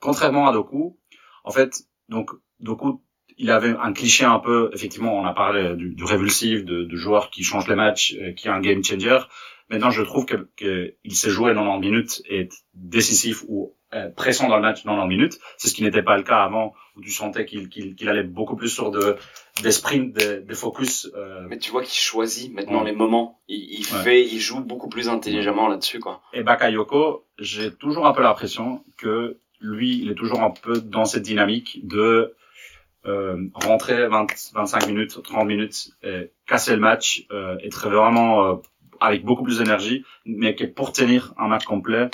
[0.00, 0.98] contrairement à Doku,
[1.44, 3.02] en fait, donc Doku,
[3.38, 4.70] il avait un cliché un peu.
[4.72, 8.32] Effectivement, on a parlé du, du révulsif, de, de joueur qui change les matchs, euh,
[8.32, 9.18] qui est un game changer.
[9.68, 13.75] Maintenant, je trouve que, que il s'est joué 90 minutes et est décisif ou euh,
[14.16, 15.38] pressant dans le match 90 minutes.
[15.58, 18.22] C'est ce qui n'était pas le cas avant, où tu sentais qu'il qu'il qu'il allait
[18.24, 19.16] beaucoup plus sur de,
[19.62, 21.10] des sprints, des, des focus.
[21.16, 22.90] Euh, Mais tu vois qu'il choisit maintenant Ouais.
[22.90, 23.40] les moments.
[23.48, 24.02] Il, il Ouais.
[24.02, 26.20] fait, il joue beaucoup plus intelligemment là-dessus, quoi.
[26.32, 31.04] Et Bakayoko, j'ai toujours un peu l'impression que lui, il est toujours un peu dans
[31.06, 32.34] cette dynamique de
[33.06, 38.54] euh, rentrer 20, 25 minutes, 30 minutes, et casser le match, euh, être vraiment euh,
[39.00, 42.10] avec beaucoup plus d'énergie, mais que pour tenir un match complet,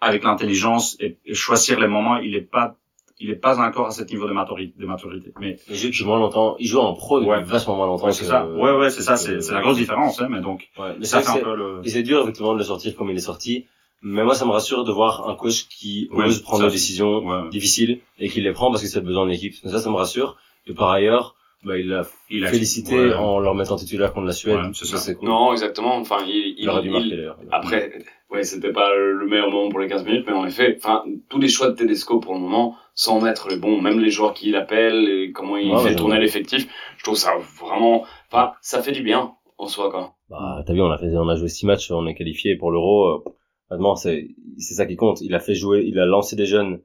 [0.00, 2.76] avec l'intelligence et, et choisir les moments, il est pas,
[3.20, 4.74] il est pas encore à ce niveau de maturité.
[4.78, 5.32] De maturité.
[5.40, 6.54] Mais Il joue depuis moins longtemps.
[6.60, 7.42] Il joue en pro depuis Ouais.
[7.42, 8.06] vachement moins longtemps.
[8.06, 8.46] ouais, c'est ça.
[8.48, 9.16] Ouais, ouais, c'est ça.
[9.16, 10.94] C'est c'est la grosse différence, hein, mais donc Ouais.
[10.98, 11.80] Mais ça c'est fait un peu le.
[11.82, 13.66] c'est- et c'est dur effectivement de le sortir comme il est sorti.
[14.00, 17.26] Mais moi, ça me rassure de voir un coach qui Ouais, ose prendre des décisions
[17.26, 17.48] Ouais.
[17.50, 19.54] difficiles et qui les prend parce que c'est le besoin de l'équipe.
[19.64, 20.36] Ça, ça me rassure.
[20.68, 21.34] Et par ailleurs,
[21.64, 23.14] bah, il a Il a félicité ouais.
[23.14, 24.54] en leur mettant titulaire contre la Suède.
[24.56, 24.98] Ouais, c'est ça.
[24.98, 25.28] c'est cool.
[25.28, 25.96] Non, exactement.
[25.96, 27.38] Enfin, il, il aurait dû il- marquer il- d'ailleurs.
[27.50, 27.92] Après,
[28.30, 31.38] ouais, c'était pas le meilleur moment pour les 15 minutes, mais en effet, enfin, tous
[31.38, 34.56] les choix de Tedesco pour le moment, sans mettre les bons, même les joueurs qu'il
[34.56, 36.20] appelle et comment il fait ouais, tourner ouais.
[36.20, 36.66] l'effectif,
[36.96, 40.14] je trouve ça vraiment, enfin, ça fait du bien, en soi, quoi.
[40.30, 42.70] Bah, t'as vu, on a fait, on a joué six matchs, on est qualifié pour
[42.70, 43.06] l'Euro.
[43.08, 43.24] euh,
[43.70, 45.20] Honnêtement, c'est, c'est ça qui compte.
[45.20, 46.80] Il a fait jouer, il a lancé des jeunes,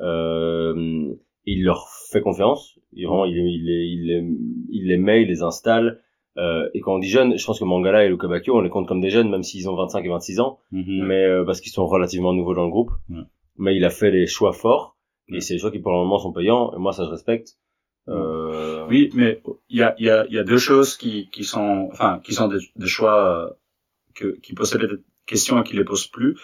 [0.00, 1.14] euh,
[1.44, 2.78] il leur fait confiance.
[2.92, 4.24] Il, vraiment, il, il, les, il, les,
[4.70, 6.00] il les met, il les installe.
[6.36, 8.70] Euh, et quand on dit jeunes, je pense que Mangala et Luka Bacchio, on les
[8.70, 11.04] compte comme des jeunes, même s'ils ont 25 et 26 ans, Mhm.
[11.06, 12.90] mais euh, parce qu'ils sont relativement nouveaux dans le groupe.
[13.56, 14.96] Mais il a fait les choix forts,
[15.28, 16.72] et c'est des choix qui pour le moment sont payants.
[16.74, 17.56] Et moi, ça je respecte.
[18.08, 21.88] Euh, Oui, mais il y a, y, a, y a deux choses qui, qui sont,
[21.92, 23.50] enfin, qui sont des, des choix euh,
[24.14, 26.36] que, qui posaient peut-être questions et qui les posent plus.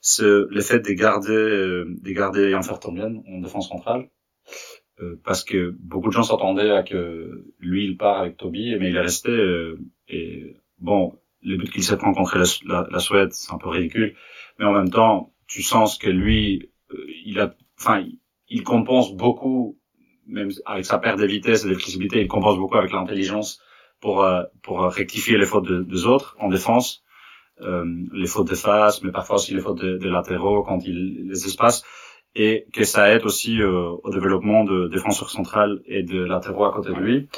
[0.00, 4.08] C'est le fait de garder, euh, de garder Vertonghen en défense centrale.
[5.00, 8.90] Euh, parce que beaucoup de gens s'attendaient à que lui il part avec Toby, mais
[8.90, 9.30] il est resté.
[9.30, 9.78] euh,
[10.08, 13.68] et bon, les buts qu'il s'est pris contre la, la, la Suède, c'est un peu
[13.68, 14.14] ridicule,
[14.58, 18.04] mais en même temps, tu sens que lui, euh, il a, enfin,
[18.48, 19.78] il, compense beaucoup,
[20.26, 23.60] même avec sa perte de vitesse et de flexibilité, il compense beaucoup avec l'intelligence
[24.00, 27.02] pour euh, pour rectifier les fautes de- des autres en défense,
[27.60, 31.26] euh, les fautes de face, mais parfois aussi les fautes de, de latéraux quand il
[31.28, 31.84] les espace
[32.38, 36.72] et que ça aide aussi euh, au développement de défenseurs centrales et de latéraux à
[36.72, 37.28] côté de lui.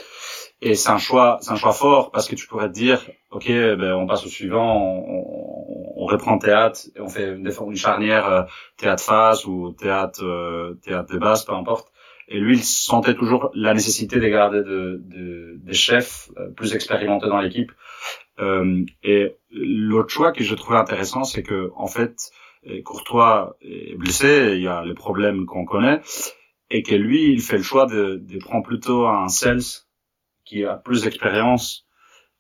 [0.61, 3.47] Et c'est un choix, c'est un choix fort parce que tu pourrais te dire, ok,
[3.49, 7.77] ben on passe au suivant, on, on, on reprend théâtre, et on fait une, une
[7.77, 8.43] charnière euh,
[8.77, 11.89] théâtre face ou théâtre euh, théâtre de base, peu importe.
[12.29, 16.75] Et lui, il sentait toujours la nécessité de garder de, de, des chefs euh, plus
[16.75, 17.73] expérimentés dans l'équipe.
[18.39, 22.31] Euh, et l'autre choix que je trouvais intéressant, c'est que en fait,
[22.85, 26.01] Courtois est blessé, il y a les problèmes qu'on connaît,
[26.71, 29.85] et que lui, il fait le choix de, de prendre plutôt un Sels
[30.45, 31.87] qui a plus d'expérience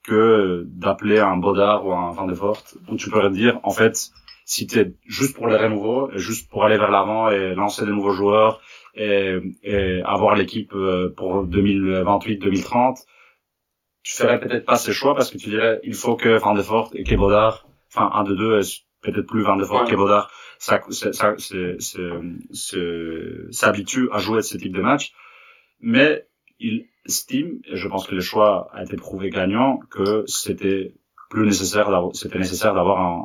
[0.03, 4.11] que d'appeler un Baudard ou un Van de Voort, où tu pourrais dire, en fait,
[4.45, 7.93] si t'es juste pour le renouveau, et juste pour aller vers l'avant et lancer de
[7.93, 8.61] nouveaux joueurs
[8.95, 13.05] et, et avoir l'équipe euh, pour 2028-2030,
[14.03, 16.63] tu ferais peut-être pas ce choix parce que tu dirais, il faut que Van de
[16.97, 18.61] et que Baudard, enfin, un de deux,
[19.03, 19.91] peut-être plus Van de Voort Ouais.
[19.91, 20.81] que Baudard, ça,
[23.51, 25.13] s'habitue à jouer ce type de match.
[25.81, 26.27] Mais
[26.59, 30.95] il estime, et je pense que le choix a été prouvé gagnant, que c'était
[31.31, 33.25] plus nécessaire d'avoir, c'était nécessaire d'avoir un,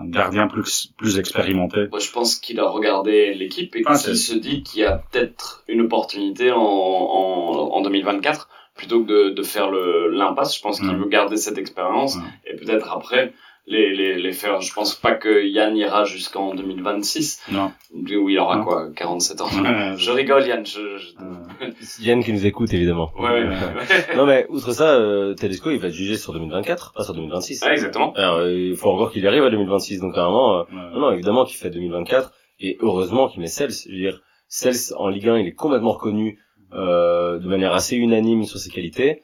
[0.00, 1.86] un, un gardien plus, plus expérimenté.
[1.90, 4.96] Moi, je pense qu'il a regardé l'équipe et Ah, qu'il se dit qu'il y a
[5.10, 10.56] peut-être une opportunité en, en, en 2024 plutôt que de, de faire l'impasse.
[10.56, 12.16] Je pense qu'il veut garder cette expérience
[12.46, 13.34] et peut-être après
[13.66, 14.60] les, les, les faire.
[14.60, 17.72] Je pense pas que Yann ira jusqu'en 2026 Non.
[17.94, 18.64] où il aura Non.
[18.64, 19.46] quoi 47 ans.
[19.62, 19.94] Ouais.
[19.96, 20.64] Je rigole Yann.
[20.66, 23.12] Je, je- Euh, Yann qui nous écoute évidemment.
[23.18, 23.56] Ouais, ouais, ouais.
[24.16, 27.62] non mais outre ça, euh, Tedesco il va être jugé sur 2024, pas sur 2026.
[27.64, 28.12] Ouais, exactement.
[28.14, 30.94] Alors euh, il faut encore qu'il arrive à 2026, donc à un moment, euh, ouais.
[30.94, 33.70] non, non, évidemment qu'il fait 2024 et heureusement qu'il met Cels.
[33.70, 36.38] Je veux dire, Cels en Ligue 1 il est complètement reconnu
[36.74, 39.22] euh, de manière assez unanime sur ses qualités.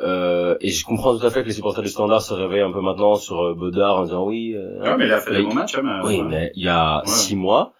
[0.00, 2.72] Euh, et je comprends tout à fait que les supporters du Standard se réveillent un
[2.72, 4.54] peu maintenant sur euh, Baudard en disant oui.
[4.56, 6.98] euh, Ouais, mais il a fait des bons matchs, hein, oui, mais il y a
[7.02, 7.06] Ouais.
[7.06, 7.72] six mois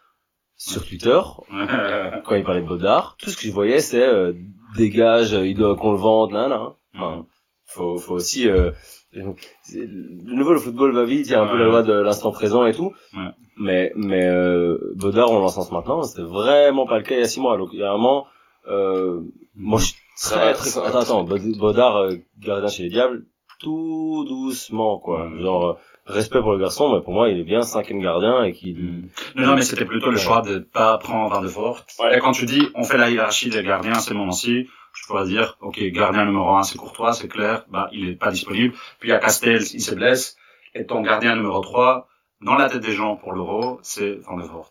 [0.57, 1.19] sur Twitter,
[2.25, 4.33] quand il parlait de Baudard, tout ce que je voyais c'est euh,
[4.77, 6.75] dégage, euh, il doit qu'on le vende, là, là.
[6.95, 7.27] Enfin,
[7.67, 8.49] faut, faut aussi.
[8.49, 8.71] Euh,
[9.13, 12.31] de nouveau, le football va vite, il y a un peu la loi de l'instant
[12.31, 12.93] présent et tout.
[13.17, 13.29] Ouais.
[13.57, 17.29] Mais, mais euh, Baudard, on l'encense maintenant, c'était vraiment pas le cas il y a
[17.29, 17.57] six mois.
[17.57, 18.27] Donc, il y a un moment,
[18.69, 19.21] euh,
[19.55, 20.71] moi, je très, très.
[20.81, 20.87] va.
[20.87, 23.25] attends, attends, Baud- Baudard, euh, gardien chez les Diables,
[23.61, 25.31] tout doucement, quoi.
[25.39, 25.75] Genre, euh,
[26.07, 28.77] respect pour le garçon, mais pour moi, il est bien cinquième gardien et qu'il.
[28.77, 29.09] Mm.
[29.37, 31.49] Non, non, mais c'était plutôt le choix de pas prendre Van de.
[31.49, 32.17] Ouais.
[32.17, 35.25] Et quand tu dis, on fait la hiérarchie des gardiens, c'est mon aussi, je pourrais
[35.27, 38.75] dire, ok, gardien numéro un, c'est Courtois, c'est clair, bah, il est pas disponible.
[39.01, 40.37] Puis il y a Castells, il se blesse.
[40.75, 42.09] Et ton gardien numéro 3,
[42.41, 44.71] dans la tête des gens pour l'euro, c'est Van de Voort.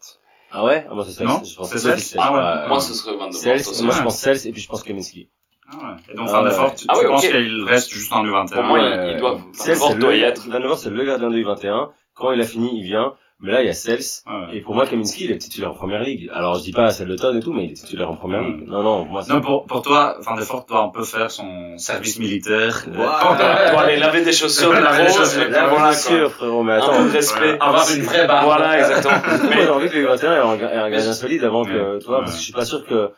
[0.53, 0.85] Ah ouais?
[0.89, 1.27] Ah, moi, c'est Cels.
[1.27, 1.41] Non?
[1.43, 2.67] Je pense C'est que Cels Ah ouais.
[2.69, 3.83] Moi, ce serait 22 Cels, aussi.
[3.83, 5.29] moi, je pense Cels et puis je pense Kaminski.
[5.71, 5.95] Ah ouais.
[6.11, 6.55] Et donc Ah Van de ouais.
[6.55, 9.07] Voort, tu Ah ouais, penses qu'il reste juste en U21 Pour moi, ouais.
[9.09, 10.47] il, il doit, Cels, Van c'est doit y le, être.
[10.47, 11.89] Van der Voort, c'est le gardien de U21.
[12.13, 13.13] Quand il a fini, il vient.
[13.43, 13.99] Mais là, il y a Cels.
[14.25, 14.57] Ouais.
[14.57, 16.29] Et pour moi, Kaminski, il est titulaire en première ligue.
[16.33, 18.41] Alors, je dis pas celle de Todd et tout, mais il est titulaire en première
[18.41, 18.47] Ouais.
[18.47, 18.67] ligue.
[18.67, 19.33] Non, non, moi, c'est...
[19.33, 22.85] Non, pour, pour toi, Van der Fort doit un peu faire son service militaire.
[22.87, 22.95] Euh.
[23.21, 26.63] Quand on doit aller laver des chaussures de Laver des chaussures, voilà, bien sûr, frérot,
[26.63, 26.97] mais Un attends.
[27.03, 27.57] peu de respect.
[27.59, 28.45] Avoir une vraie barbe.
[28.45, 29.13] Voilà, exactement.
[29.43, 32.19] Moi, j'ai envie que le 21 ait un, un gardien solide avant que, tu vois,
[32.19, 32.23] Ouais.
[32.23, 33.11] parce que je suis pas sûr que...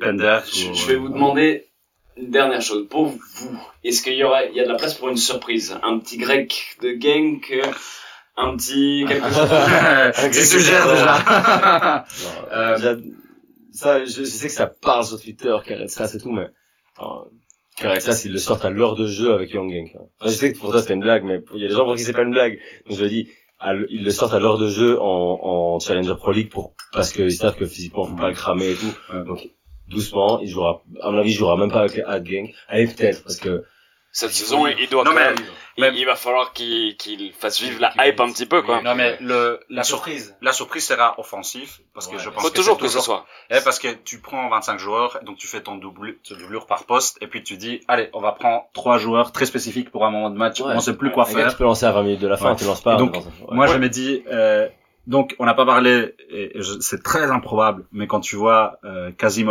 [0.00, 0.40] Pender.
[0.52, 1.64] Je, vais vous demander
[2.16, 2.86] une dernière chose.
[2.88, 3.18] Pour vous,
[3.82, 5.78] est-ce qu'il y aura, il y a de la place pour une surprise?
[5.82, 7.66] Un petit grec de euh,
[8.36, 10.32] un petit quelque chose?
[10.32, 12.04] C'est sujet déjà.
[12.04, 12.04] Non,
[12.52, 12.96] Euh, déjà,
[13.72, 16.46] ça, je, je sais que ça parle sur Twitter, Carretsas et tout, mais,
[17.76, 19.88] Carretsas, ils le sortent à l'heure de jeu avec Young Gang.
[20.20, 21.84] Enfin, je sais que pour toi, c'était une blague, mais il y a des gens
[21.84, 22.58] pour qui c'est pas une blague.
[22.88, 23.28] Donc, je le dis,
[23.90, 27.32] ils le sortent à l'heure de jeu en, en Challenger Pro League pour, parce qu'ils
[27.32, 28.94] savent que physiquement, faut pas le cramer et tout.
[29.26, 29.48] Donc,
[29.88, 32.48] doucement, il jouera, à mon avis, il jouera même pas avec les Ad Gang.
[32.68, 33.64] Allez, peut-être, parce que,
[34.16, 37.60] Cette saison, il doit Non, quand mais- même, il, il va falloir qu'il, qu'il fasse
[37.60, 38.80] vivre la hype un petit peu, quoi.
[38.80, 42.18] Non, mais le, la surprise, la surprise sera offensif, parce que Ouais.
[42.22, 43.26] je pense Faut que toujours c'est que ce soit.
[43.50, 46.84] Eh, parce que tu prends 25 joueurs, donc tu fais ton double, ton doublure par
[46.84, 50.10] poste, et puis tu dis, allez, on va prendre trois joueurs très spécifiques pour un
[50.12, 50.74] moment de match, Ouais.
[50.76, 51.50] on sait plus quoi faire.
[51.50, 52.56] tu peux lancer à 20 minutes de la fin, Ouais.
[52.56, 52.94] tu lances pas.
[52.94, 53.16] Donc.
[53.50, 54.68] Moi, je me dis, euh,
[55.08, 59.10] donc, on n'a pas parlé, et je- c'est très improbable, mais quand tu vois euh,
[59.10, 59.48] Kazim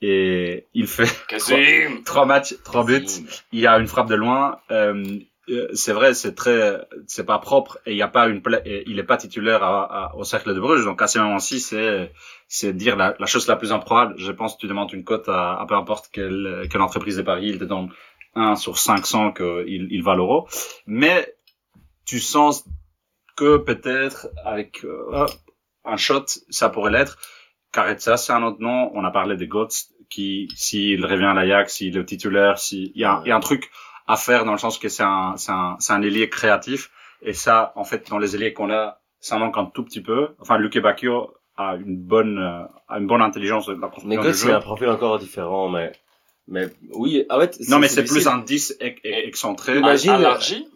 [0.00, 1.08] et il fait
[2.04, 3.04] trois matchs, trois buts,
[3.52, 4.58] il y a une frappe de loin.
[4.70, 5.18] Euh,
[5.50, 8.60] euh, c'est vrai, c'est très, c'est pas propre et il y a pas une, pla-
[8.66, 10.84] il est pas titulaire à, à- au cercle de Bruges.
[10.84, 12.12] Donc à ce moment-ci, c'est,
[12.48, 14.14] c'est dire la, la chose la plus improbable.
[14.18, 17.22] Je pense que tu demandes une cote à, à peu importe quelle, quelle entreprise de
[17.22, 17.88] Paris, il te donne
[18.34, 20.46] 1 sur 500 qu'il il va l'euro.
[20.86, 21.34] Mais
[22.04, 22.64] tu sens
[23.34, 25.26] que peut-être avec euh,
[25.86, 27.18] un shot, ça pourrait l'être.
[27.72, 28.90] Carretza, c'est un autre nom.
[28.94, 29.68] On a parlé des Goats
[30.10, 33.36] qui, s'il revient à l'Ajax, s'il est titulaire, s'il il y a, il y a
[33.36, 33.70] un truc
[34.06, 36.90] à faire dans le sens que c'est un, c'est un, c'est un ailier créatif.
[37.22, 40.28] Et ça, en fait, dans les ailiers qu'on a, ça manque un tout petit peu.
[40.40, 44.22] Enfin, Luke Bacchio a une bonne, euh, a une bonne intelligence de la Mais construction
[44.22, 45.92] du c'est un profil encore différent, mais,
[46.46, 47.58] mais oui, en fait.
[47.68, 49.76] Non, mais c'est plus un 10 e- e- excentré.
[49.78, 50.68] Imagine- Élargi?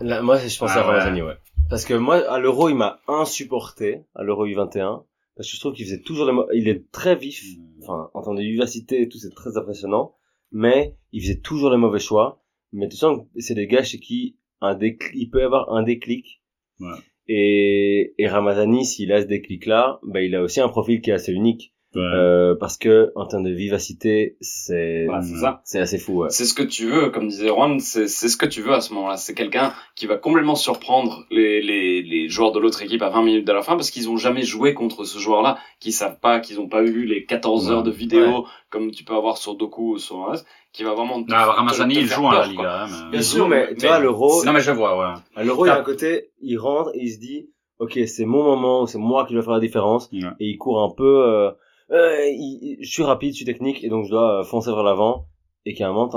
[0.00, 0.92] Moi, je pensais Ah à ouais.
[0.92, 1.36] Ramazani, ouais.
[1.68, 5.02] Parce que moi, à l'Euro, il m'a insupporté, à l'Euro U21,
[5.38, 7.44] parce que je trouve qu'il faisait toujours il est très vif,
[7.80, 10.16] enfin, en termes de vivacité et tout, c'est très impressionnant,
[10.50, 14.00] mais il faisait toujours les mauvais choix, mais tu sens que c'est des gars chez
[14.00, 16.42] qui un déclic, il peut y avoir un déclic.
[16.80, 16.98] Ouais.
[17.28, 21.14] Et, et Ramazani, s'il a ce déclic-là, ben, il a aussi un profil qui est
[21.14, 22.02] assez unique, Ouais.
[22.02, 25.60] euh, parce que, en termes de vivacité, c'est, Bah, c'est ça.
[25.64, 26.28] c'est assez fou, ouais.
[26.30, 28.80] C'est ce que tu veux, comme disait Juan, c'est c'est ce que tu veux à
[28.82, 29.16] ce moment-là.
[29.16, 33.22] C'est quelqu'un qui va complètement surprendre les, les, les joueurs de l'autre équipe à 20
[33.22, 36.40] minutes de la fin parce qu'ils ont jamais joué contre ce joueur-là, qui savent pas,
[36.40, 39.94] qu'ils ont pas vu les 14 heures de vidéo comme tu peux avoir sur Doku
[39.94, 40.30] ou sur
[40.74, 42.50] qui va vraiment te, Non, Ramazani, te- te il joue à la peur.
[42.50, 42.82] Liga.
[42.84, 45.14] hein, mais- Bien sûr, mais, tu vois, l'Euro, Non, mais je vois, ouais.
[45.34, 48.26] À l'euro, il y a un côté, il rentre et il se dit, ok, c'est
[48.26, 50.20] mon moment, c'est moi qui dois faire la différence, Ouais.
[50.38, 51.50] et il court un peu, euh,
[51.90, 54.82] il- il- je suis rapide, je suis technique, et donc je dois euh, foncer vers
[54.82, 55.26] l'avant,
[55.64, 56.08] et qu'à un moment,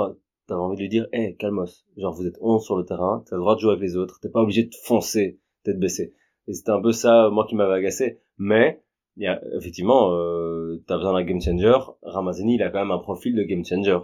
[0.48, 3.36] t'as envie de lui dire, hé, calmos, genre vous êtes 11 sur le terrain, t'as
[3.36, 6.14] le droit de jouer avec les autres, t'es pas obligé de foncer, tête baissée.
[6.48, 8.82] Et c'était un peu ça, moi, qui m'avait agacé, mais,
[9.18, 12.92] il y a, effectivement, euh, t'as besoin d'un game changer, Ramazani, il a quand même
[12.92, 13.98] un profil de game changer.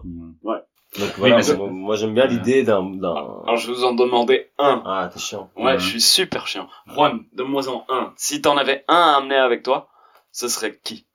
[0.99, 3.93] Donc voilà, c'est- moi, moi, j'aime bien l'idée d'un, d'un, Alors je vais vous en
[3.93, 4.82] demander un.
[4.86, 5.49] ah, t'es chiant.
[5.57, 5.80] Ouais, Ouais.
[5.80, 6.68] je suis super chiant.
[6.88, 8.13] Juan, donne-moi en un.
[8.15, 9.89] Si t'en avais un à amener avec toi,
[10.32, 11.05] ce serait qui?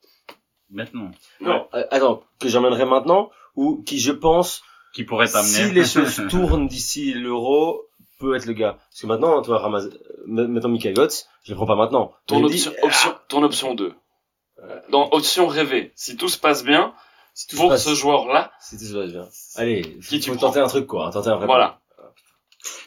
[0.72, 1.10] Maintenant.
[1.40, 4.62] Non, euh, attends, que j'emmènerai maintenant ou qui, je pense,
[4.94, 5.48] Qui pourrait t'amener.
[5.48, 7.82] si les choses tournent d'ici l'euro,
[8.18, 8.78] peut être le gars.
[8.90, 9.86] Parce que maintenant, toi, Ramaz...
[9.86, 12.12] euh, mettons Michael Götze, je le prends pas maintenant.
[12.26, 13.94] ton option, option, ton option 2.
[14.90, 16.94] Dans option rêvée, si tout se passe bien,
[17.34, 19.26] si tout pour se passe, ce joueur-là, si tout se passe bien.
[19.56, 21.10] Allez, Qui tu faut prends tenter un truc, quoi.
[21.10, 21.80] Tenter un vrai voilà.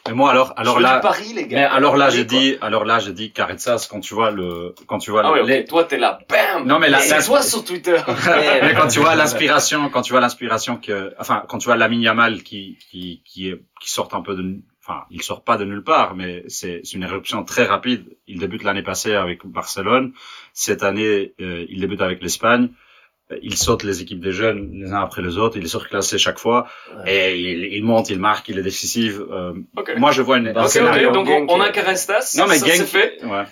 [0.06, 0.96] Mais moi, alors, alors je là.
[0.96, 1.56] du pari, les gars.
[1.58, 2.24] Mais alors là, quoi.
[2.24, 5.34] dit, alors là, j'ai dit Caretsas quand tu vois le, quand tu vois Ah le-
[5.34, 7.96] ouais, ok, les- toi t'es là, bam Non, mais C'est la- toi sur Twitter
[8.62, 12.00] mais quand tu vois l'inspiration, quand tu vois l'inspiration que, enfin, quand tu vois Lamine
[12.02, 15.64] Yamal qui, qui, qui est, qui sort un peu de, enfin, il sort pas de
[15.64, 18.16] nulle part, mais c'est c'est une éruption très rapide.
[18.26, 20.12] Il débute l'année passée avec Barcelone.
[20.52, 22.70] Cette année, euh, il débute avec l'Espagne.
[23.32, 25.56] Euh, Il saute les équipes des jeunes les uns après les autres.
[25.56, 26.66] Il est surclassé chaque fois.
[27.04, 27.12] Ouais.
[27.32, 29.18] Et il, il monte, il marque, il est décisif.
[29.18, 29.94] Euh, Ok.
[29.96, 31.08] Moi, je vois une, Bah, un Ok, scénario.
[31.08, 33.24] ok, donc on, on a euh, Carestas, Non, mais ça Genk- c'est fait.
[33.24, 33.44] Ouais.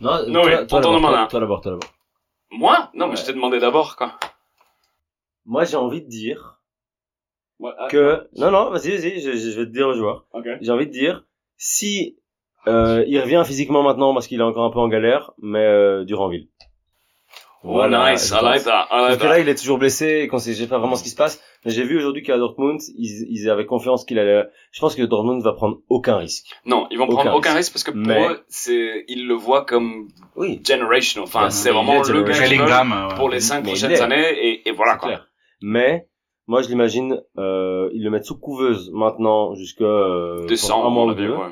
[0.00, 1.26] Non, Non, oui, toi, demande toi, un.
[1.26, 1.90] toi d'abord, toi d'abord.
[2.50, 2.90] Moi?
[2.94, 4.18] Non, mais je t'ai demandé d'abord, quoi.
[5.46, 6.58] Moi, j'ai envie de dire
[7.58, 10.26] Ouais, ah, que, non, non, vas-y, vas-y, je, je vais te dire le joueur.
[10.60, 11.24] J'ai envie de dire,
[11.56, 12.18] si,
[12.66, 16.04] euh, il revient physiquement maintenant parce qu'il est encore un peu en galère, mais, euh,
[16.04, 16.48] Duranville.
[17.68, 20.20] Oh, nice, je I like that, I Parce like que là, il est toujours blessé
[20.22, 21.40] et qu'on sait pas vraiment ce qui se passe.
[21.64, 24.44] J'ai vu aujourd'hui qu'à Dortmund, ils, ils avaient confiance qu'il allait.
[24.70, 26.46] Je pense que Dortmund va prendre aucun risque.
[26.64, 29.34] Non, ils vont prendre Aucun aucun risque parce que pour Mais- eux, c'est, ils le
[29.34, 30.06] voient comme
[30.36, 30.60] Oui.
[30.64, 31.24] generational.
[31.26, 34.72] Enfin, Ouais, c'est mais vraiment le gars pour les cinq Mais prochaines années et, et
[34.72, 35.08] voilà quoi.
[35.08, 35.28] clair.
[35.60, 36.08] Mais
[36.46, 41.06] moi, je l'imagine, euh, ils le mettent sous couveuse maintenant jusqu'à euh, Décembre, un mois
[41.06, 41.50] ou deux, ouais.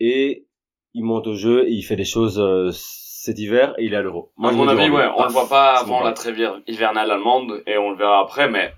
[0.00, 0.46] et
[0.92, 2.70] il monte au jeu et il fait des choses euh,
[3.24, 4.30] cet hiver et il est à l'Euro.
[4.42, 7.90] à mon avis, ouais, on le voit pas avant la trêve hivernale allemande et on
[7.90, 8.74] le verra après, mais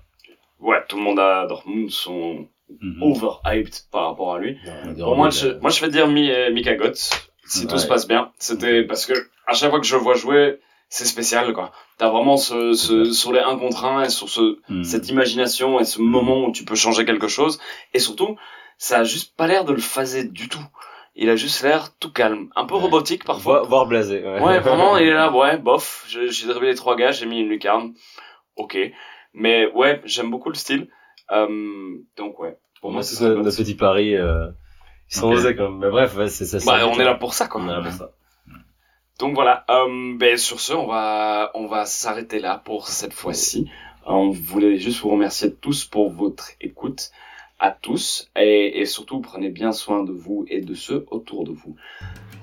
[0.61, 2.47] ouais, tout le monde à Dortmund sont
[2.81, 3.03] mhm.
[3.03, 4.57] overhyped par rapport à lui.
[4.97, 7.09] Pour moi, je, moi, je vais dire euh, Mika Götze,
[7.45, 7.67] si Ouais.
[7.67, 8.31] tout se passe bien.
[8.39, 9.13] C'était parce que
[9.47, 11.73] à chaque fois que je le vois jouer, c'est spécial, quoi.
[11.97, 14.83] T'as vraiment ce, ce, sur les 1 contre 1 et sur ce, Mhm.
[14.85, 17.59] cette imagination et ce moment où tu peux changer quelque chose.
[17.93, 18.37] Et surtout,
[18.77, 20.65] ça a juste pas l'air de le phaser du tout.
[21.19, 22.49] Il a juste l'air tout calme.
[22.55, 22.81] Un peu Ouais.
[22.81, 23.59] robotique parfois.
[23.59, 24.23] Voir, voir blasé.
[24.23, 26.05] Ouais, Ouais, vraiment, il est là, ouais, bof.
[26.07, 27.93] J'ai j'ai dribblé les trois gars, j'ai mis une lucarne.
[28.55, 28.77] Ok.
[29.33, 30.89] Mais ouais, j'aime beaucoup le style.
[31.31, 32.57] Euh, donc ouais.
[32.81, 34.15] Pour moi, c'est c'est notre, petit pari.
[34.15, 34.47] Euh,
[35.11, 35.79] ils sont osés quand même.
[35.79, 36.59] Mais bref, ouais, c'est ça.
[36.65, 37.61] Bah, on est là pour ça, quoi.
[37.61, 38.11] On est là pour ça.
[39.19, 43.67] Donc voilà, euh, ben, sur ce, on va, on va s'arrêter là pour cette fois-ci.
[44.05, 47.09] On voulait juste vous remercier tous pour votre écoute,
[47.59, 51.51] à tous, et, et surtout prenez bien soin de vous et de ceux autour de
[51.51, 51.75] vous.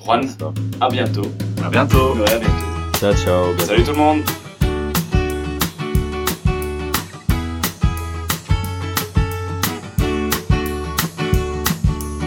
[0.00, 0.28] Juan,
[0.80, 1.26] à bientôt.
[1.62, 2.14] À bientôt.
[2.14, 2.54] Ouais, à bientôt.
[2.98, 3.58] Ciao, ciao.
[3.58, 4.22] Salut tout le monde